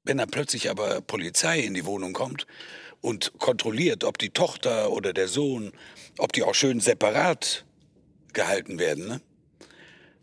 [0.04, 2.46] wenn dann plötzlich aber Polizei in die Wohnung kommt
[3.00, 5.72] und kontrolliert, ob die Tochter oder der Sohn,
[6.18, 7.64] ob die auch schön separat
[8.32, 9.20] gehalten werden, ne?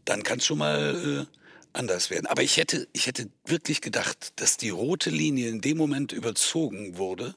[0.10, 1.38] Dann kann es schon mal äh,
[1.74, 2.26] anders werden.
[2.26, 6.97] Aber ich hätte, ich hätte wirklich gedacht, dass die rote Linie in dem Moment überzogen
[6.97, 7.36] wurde,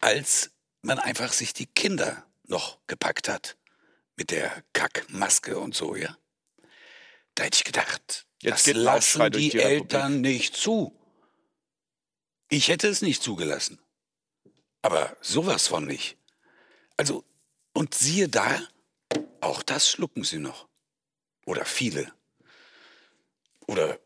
[0.00, 0.50] als
[0.82, 3.56] man einfach sich die Kinder noch gepackt hat
[4.16, 6.16] mit der Kackmaske und so, ja.
[7.34, 9.60] Da hätte ich gedacht, Jetzt das lassen die, die.
[9.60, 10.92] Eltern nicht zu.
[12.48, 13.78] Ich hätte es nicht zugelassen.
[14.82, 16.16] Aber sowas von nicht.
[16.96, 17.24] Also,
[17.74, 18.60] und siehe da,
[19.40, 20.65] auch das schlucken sie noch.
[21.46, 22.12] Oder viele.
[23.66, 23.98] Oder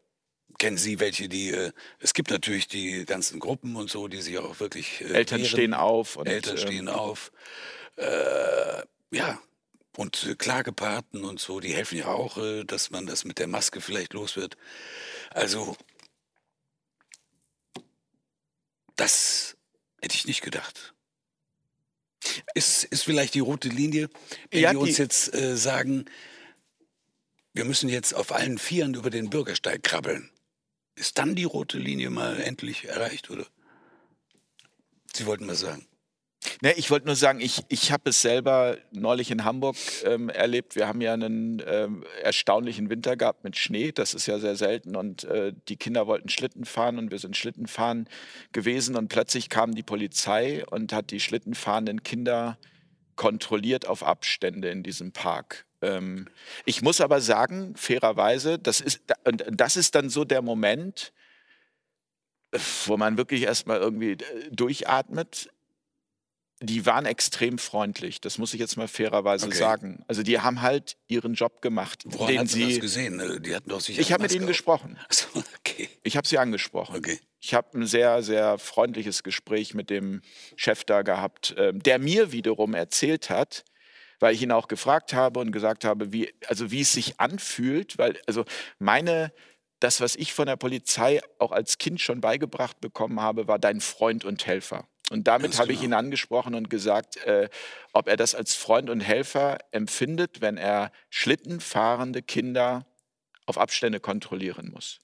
[0.58, 4.38] kennen Sie welche, die, äh, es gibt natürlich die ganzen Gruppen und so, die sich
[4.38, 5.00] auch wirklich.
[5.00, 5.50] Äh, Eltern wehren.
[5.50, 6.16] stehen auf.
[6.16, 7.32] Und, Eltern ähm, stehen auf.
[7.96, 9.40] Äh, ja,
[9.96, 13.48] und äh, Klagepaten und so, die helfen ja auch, äh, dass man das mit der
[13.48, 14.56] Maske vielleicht los wird.
[15.30, 15.76] Also,
[18.96, 19.56] das
[20.02, 20.94] hätte ich nicht gedacht.
[22.54, 24.10] Ist, ist vielleicht die rote Linie,
[24.50, 26.04] wenn Ja, die uns jetzt äh, sagen,
[27.52, 30.30] wir müssen jetzt auf allen Vieren über den Bürgersteig krabbeln.
[30.94, 33.46] Ist dann die rote Linie mal endlich erreicht, oder?
[35.14, 35.86] Sie wollten was sagen.
[36.62, 40.74] Ne, ich wollte nur sagen, ich, ich habe es selber neulich in Hamburg ähm, erlebt.
[40.74, 43.92] Wir haben ja einen ähm, erstaunlichen Winter gehabt mit Schnee.
[43.92, 44.96] Das ist ja sehr selten.
[44.96, 48.08] Und äh, die Kinder wollten Schlitten fahren und wir sind Schlitten fahren
[48.52, 48.96] gewesen.
[48.96, 52.58] Und plötzlich kam die Polizei und hat die Schlittenfahrenden Kinder
[53.16, 55.66] kontrolliert auf Abstände in diesem Park.
[55.82, 56.28] Ähm,
[56.64, 61.12] ich muss aber sagen, fairerweise, das ist, und das ist dann so der Moment,
[62.86, 64.18] wo man wirklich erstmal irgendwie äh,
[64.50, 65.48] durchatmet
[66.62, 68.20] die waren extrem freundlich.
[68.20, 69.56] Das muss ich jetzt mal fairerweise Okay.
[69.56, 70.04] sagen.
[70.08, 72.78] Also die haben halt ihren Job gemacht, Woran den man das sie.
[72.80, 73.18] gesehen?
[73.18, 74.98] Äh, Die hatten doch sicher Ich habe mit ihnen gesprochen.
[75.08, 75.26] Achso,
[75.58, 75.88] okay.
[76.02, 76.96] Ich habe sie angesprochen.
[76.96, 77.18] Okay.
[77.38, 80.20] Ich habe ein sehr, sehr freundliches Gespräch mit dem
[80.54, 83.64] Chef da gehabt, ähm, der mir wiederum erzählt hat,
[84.20, 87.98] weil ich ihn auch gefragt habe und gesagt habe, wie, also wie es sich anfühlt,
[87.98, 88.44] weil also
[88.78, 89.32] meine,
[89.80, 93.80] das, was ich von der Polizei auch als Kind schon beigebracht bekommen habe, war dein
[93.80, 94.86] Freund und Helfer.
[95.10, 95.96] Und damit habe ich genau.
[95.96, 97.48] ihn angesprochen und gesagt, äh,
[97.92, 102.86] ob er das als Freund und Helfer empfindet, wenn er schlittenfahrende Kinder
[103.46, 105.00] auf Abstände kontrollieren muss.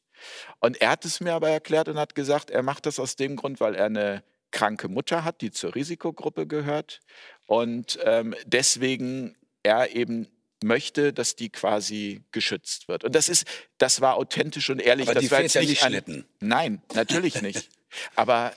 [0.60, 3.34] Und er hat es mir aber erklärt und hat gesagt, er macht das aus dem
[3.34, 7.00] Grund, weil er eine kranke Mutter hat, die zur Risikogruppe gehört
[7.46, 10.28] und ähm, deswegen er eben
[10.62, 13.04] möchte, dass die quasi geschützt wird.
[13.04, 13.46] Und das ist,
[13.78, 15.06] das war authentisch und ehrlich.
[15.06, 16.24] Aber das die war fährt ja nicht ein-.
[16.40, 17.68] Nein, natürlich nicht.
[18.14, 18.52] Aber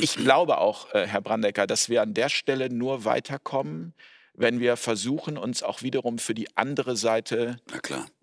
[0.00, 3.94] ich glaube auch, äh, Herr Brandecker, dass wir an der Stelle nur weiterkommen,
[4.34, 7.56] wenn wir versuchen, uns auch wiederum für die andere Seite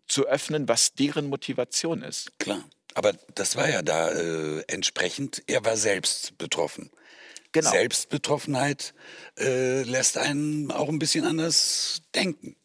[0.08, 2.38] zu öffnen, was deren Motivation ist.
[2.39, 2.64] klar.
[2.96, 6.91] Aber das war ja da äh, entsprechend, er war selbst betroffen.
[7.54, 7.70] Genau.
[7.70, 8.94] Selbstbetroffenheit
[9.38, 12.56] äh, lässt einen auch ein bisschen anders denken.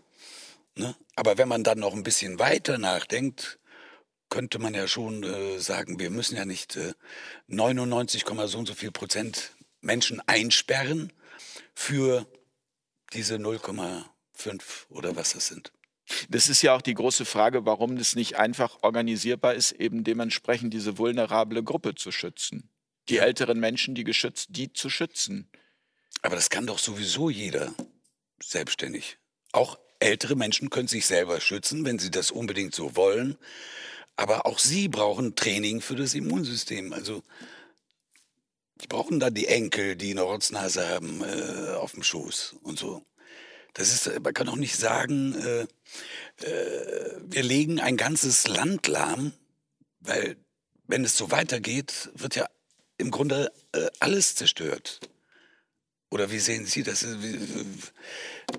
[0.76, 0.96] Ne?
[1.14, 3.58] Aber wenn man dann noch ein bisschen weiter nachdenkt,
[4.30, 6.94] könnte man ja schon äh, sagen, wir müssen ja nicht äh,
[7.48, 11.12] 99, so und so viel Prozent Menschen einsperren
[11.74, 12.26] für
[13.12, 14.04] diese 0,5
[14.88, 15.72] oder was das sind.
[16.28, 20.72] Das ist ja auch die große Frage, warum das nicht einfach organisierbar ist, eben dementsprechend
[20.72, 22.70] diese vulnerable Gruppe zu schützen.
[23.08, 25.50] Die älteren Menschen, die geschützt, die zu schützen.
[26.22, 27.74] Aber das kann doch sowieso jeder
[28.42, 29.18] selbstständig.
[29.52, 33.36] Auch ältere Menschen können sich selber schützen, wenn sie das unbedingt so wollen.
[34.16, 36.92] Aber auch sie brauchen Training für das Immunsystem.
[36.92, 37.22] Also
[38.80, 43.04] die brauchen da die Enkel, die eine Rotznase haben äh, auf dem Schoß und so.
[43.78, 45.60] Das ist, man kann auch nicht sagen, äh,
[46.44, 49.32] äh, wir legen ein ganzes Land lahm,
[50.00, 50.36] weil
[50.88, 52.48] wenn es so weitergeht, wird ja
[52.96, 54.98] im Grunde äh, alles zerstört.
[56.10, 57.04] Oder wie sehen Sie das?
[57.22, 57.66] Wie- wie-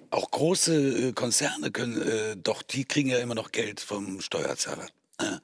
[0.09, 4.88] Auch große äh, Konzerne können, äh, doch die kriegen ja immer noch Geld vom Steuerzahler.
[5.17, 5.38] Äh,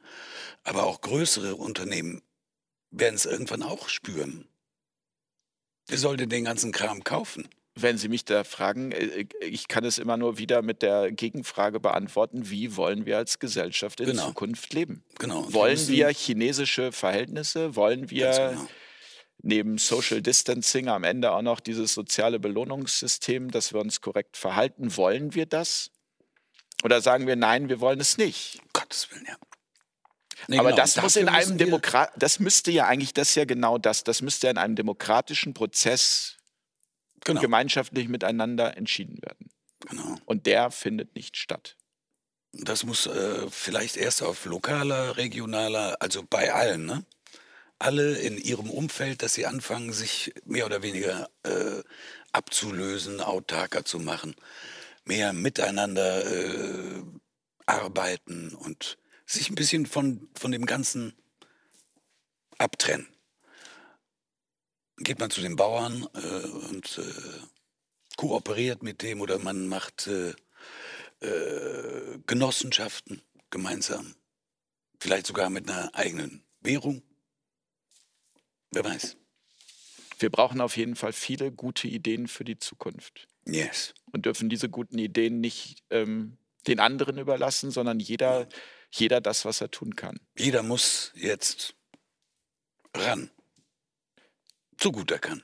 [0.63, 2.21] Aber auch größere Unternehmen
[2.91, 4.47] werden es irgendwann auch spüren.
[5.87, 7.49] Wer soll denn den ganzen Kram kaufen?
[7.77, 11.79] Wenn Sie mich da fragen, äh, ich kann es immer nur wieder mit der Gegenfrage
[11.81, 14.27] beantworten, wie wollen wir als Gesellschaft in Genau.
[14.27, 15.03] Zukunft leben?
[15.19, 15.51] Genau.
[15.51, 17.75] Wollen wir chinesische Verhältnisse?
[17.75, 18.67] Wollen wir genau.
[19.41, 24.95] neben Social Distancing am Ende auch noch dieses soziale Belohnungssystem, dass wir uns korrekt verhalten?
[24.95, 25.91] Wollen wir das?
[26.83, 28.59] Oder sagen wir, nein, wir wollen es nicht?
[28.61, 29.35] Um Gottes Willen, ja.
[30.47, 33.45] Nee, Aber genau, das muss in einem Demokrat, das müsste ja eigentlich, das ist ja
[33.45, 36.37] genau das, das müsste ja in einem demokratischen Prozess
[37.25, 39.49] Genau, gemeinschaftlich miteinander entschieden werden.
[39.81, 40.17] genau.
[40.25, 41.75] Und der findet nicht statt.
[42.53, 47.05] Das muss äh, vielleicht erst auf lokaler, regionaler, also bei allen, ne?
[47.77, 51.83] Alle in ihrem Umfeld, dass sie anfangen, sich mehr oder weniger äh,
[52.31, 54.35] abzulösen, autarker zu machen,
[55.03, 57.03] mehr miteinander äh,
[57.65, 61.13] arbeiten und sich ein bisschen von, von dem Ganzen
[62.57, 63.07] abtrennen.
[64.97, 70.33] Geht man zu den Bauern äh, und äh, kooperiert mit dem oder man macht äh,
[71.21, 74.15] äh, Genossenschaften gemeinsam.
[74.99, 77.01] Vielleicht sogar mit einer eigenen Währung.
[78.71, 79.17] Wer weiß.
[80.19, 83.27] Wir brauchen auf jeden Fall viele gute Ideen für die Zukunft.
[83.45, 83.93] Yes.
[84.11, 86.37] Und dürfen diese guten Ideen nicht ähm,
[86.67, 88.47] den anderen überlassen, sondern jeder,
[88.91, 90.19] jeder das, was er tun kann.
[90.37, 91.75] Jeder muss jetzt
[92.95, 93.29] ran.
[94.85, 95.41] So gut er kann.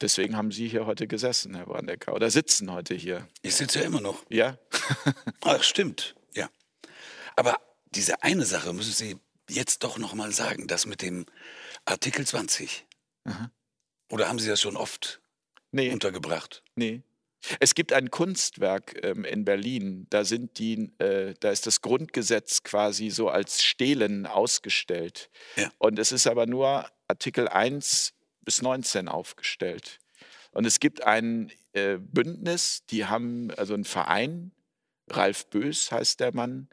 [0.00, 3.26] Deswegen haben Sie hier heute gesessen, Herr Brandecker, oder sitzen heute hier.
[3.42, 4.24] Ich sitze ja immer noch.
[4.28, 4.58] Ja?
[5.40, 6.48] Ach, stimmt, ja.
[7.34, 7.56] Aber
[7.86, 9.16] diese eine Sache müssen Sie
[9.50, 11.26] jetzt doch noch mal sagen, das mit dem
[11.84, 12.86] Artikel 20.
[13.24, 13.50] Aha.
[14.08, 15.20] Oder haben Sie das schon oft
[15.72, 16.62] Nee, untergebracht?
[16.76, 17.02] nee.
[17.60, 22.62] Es gibt ein Kunstwerk ähm, in Berlin, da sind die, äh, da ist das Grundgesetz
[22.62, 25.30] quasi so als Stelen ausgestellt.
[25.56, 25.70] Ja.
[25.78, 29.98] Und es ist aber nur Artikel 1 bis 19 aufgestellt.
[30.52, 34.52] Und es gibt ein äh, Bündnis, die haben, also ein Verein,
[35.10, 36.68] Ralf Bös heißt der Mann,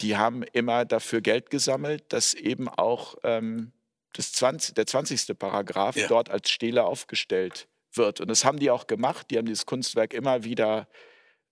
[0.00, 3.72] die haben immer dafür Geld gesammelt, dass eben auch ähm,
[4.14, 5.38] das 20, der 20.
[5.38, 6.08] Paragraph Ja.
[6.08, 8.20] dort als Stele aufgestellt wird.
[8.20, 9.30] Und das haben die auch gemacht.
[9.30, 10.88] Die haben dieses Kunstwerk immer wieder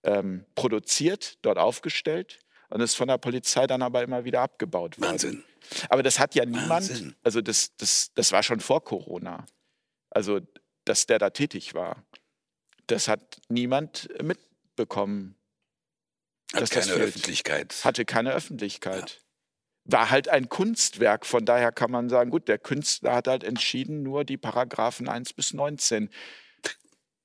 [0.03, 2.39] ähm, produziert, dort aufgestellt
[2.69, 5.11] und ist von der Polizei dann aber immer wieder abgebaut worden.
[5.11, 5.43] Wahnsinn.
[5.89, 7.15] Aber das hat ja niemand, Wahnsinn.
[7.23, 9.45] also das, das, das war schon vor Corona,
[10.09, 10.39] also
[10.85, 12.03] dass der da tätig war.
[12.87, 15.35] Das hat niemand mitbekommen,
[16.53, 16.91] Hat keine.
[16.93, 17.85] Öffentlichkeit.
[17.85, 19.21] hatte keine Öffentlichkeit.
[19.83, 24.03] War halt ein Kunstwerk, von daher kann man sagen, gut, der Künstler hat halt entschieden,
[24.03, 26.09] nur die Paragraphen 1 bis 19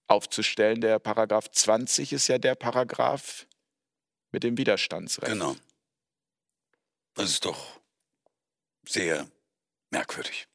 [0.06, 0.80] aufzustellen.
[0.80, 3.46] Der Paragraph 20 ist ja der Paragraph
[4.32, 5.32] mit dem Widerstandsrecht.
[5.32, 5.56] Genau.
[7.14, 7.80] Das ist doch
[8.86, 9.28] sehr
[9.90, 10.48] merkwürdig.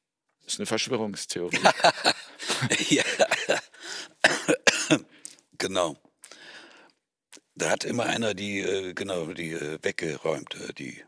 [0.43, 1.57] Das ist eine Verschwörungstheorie.
[2.89, 3.03] ja.
[5.57, 5.97] genau.
[7.55, 11.03] Da hat immer einer die, äh, genau, die äh, weggeräumt, äh, die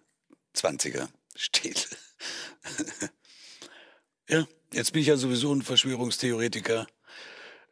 [0.56, 1.90] 20er steht.
[4.30, 6.88] ja, jetzt bin ich ja sowieso ein Verschwörungstheoretiker.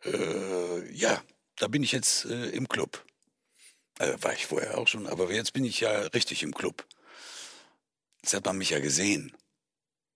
[0.04, 1.24] Äh, ja,
[1.58, 3.06] da bin ich jetzt äh, im Club.
[4.00, 6.86] Äh, war ich vorher auch schon, aber jetzt bin ich ja richtig im Club.
[8.22, 9.36] Jetzt hat man mich ja gesehen.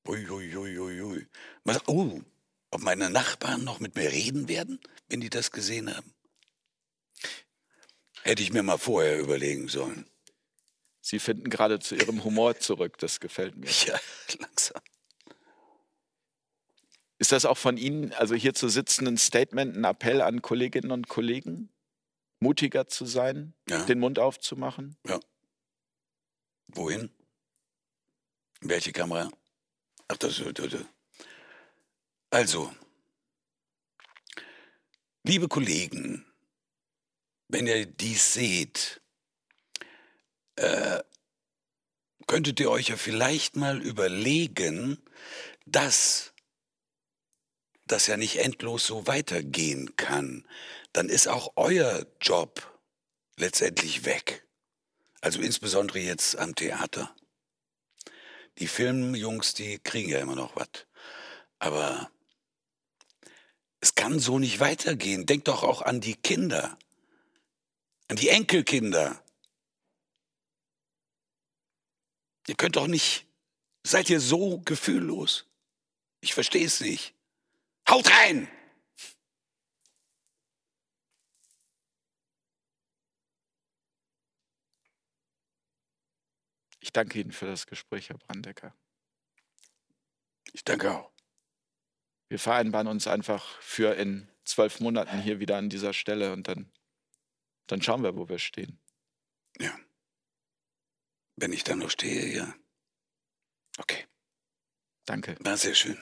[0.07, 1.25] Ui, ui,
[1.87, 2.21] oh,
[2.71, 6.13] ob meine Nachbarn noch mit mir reden werden, wenn die das gesehen haben?
[8.21, 10.07] Hätte ich mir mal vorher überlegen sollen.
[11.05, 13.69] Sie finden gerade zu Ihrem Humor zurück, das gefällt mir.
[13.69, 13.99] Ja,
[14.39, 14.81] langsam.
[17.19, 20.89] Ist das auch von Ihnen, also hier zu sitzen, ein Statement, ein Appell an Kolleginnen
[20.89, 21.69] und Kollegen,
[22.39, 23.85] mutiger zu sein, Ja.
[23.85, 24.97] den Mund aufzumachen?
[26.69, 27.11] Wohin?
[28.61, 29.29] Welche Kamera?
[30.07, 30.85] Ach, das, das, das.
[32.31, 32.73] Also,
[35.21, 36.25] liebe Kollegen,
[37.47, 39.01] wenn ihr dies seht,
[40.55, 41.03] äh,
[42.27, 45.01] könntet ihr euch ja vielleicht mal überlegen,
[45.65, 46.33] dass
[47.87, 50.47] das ja nicht endlos so weitergehen kann.
[50.93, 52.79] Dann ist auch euer Job
[53.37, 54.45] letztendlich weg.
[55.21, 57.15] Also insbesondere jetzt am Theater.
[58.57, 60.85] Die Filmjungs, die kriegen ja immer noch was.
[61.59, 62.09] Aber
[63.81, 65.25] es kann so nicht weitergehen.
[65.25, 66.77] Denkt doch auch an die Kinder.
[68.07, 69.21] An die Enkelkinder.
[72.47, 73.25] Ihr könnt doch nicht.
[73.83, 75.45] Seid ihr so gefühllos?
[76.21, 77.13] Ich verstehe es nicht.
[77.89, 78.47] Haut rein!
[86.79, 88.75] Ich danke Ihnen für das Gespräch, Herr Brandecker.
[90.53, 91.11] Ich danke auch.
[92.29, 96.71] Wir vereinbaren uns einfach für in zwölf Monaten hier wieder an dieser Stelle und dann,
[97.67, 98.79] dann schauen wir, wo wir stehen.
[99.59, 99.75] Ja.
[101.37, 102.53] Wenn ich da noch stehe, ja.
[103.77, 104.05] Okay,
[105.05, 105.35] Danke.
[105.39, 105.97] war sehr schön.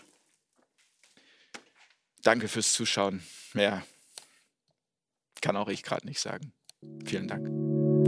[2.21, 3.23] Danke fürs Zuschauen.
[3.53, 3.84] Mehr
[5.41, 6.53] kann auch ich gerade nicht sagen.
[7.05, 7.45] Vielen Dank.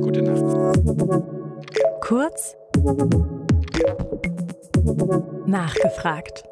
[0.02, 0.42] Gute Nacht.
[2.02, 2.56] Kurz
[5.46, 6.44] nachgefragt.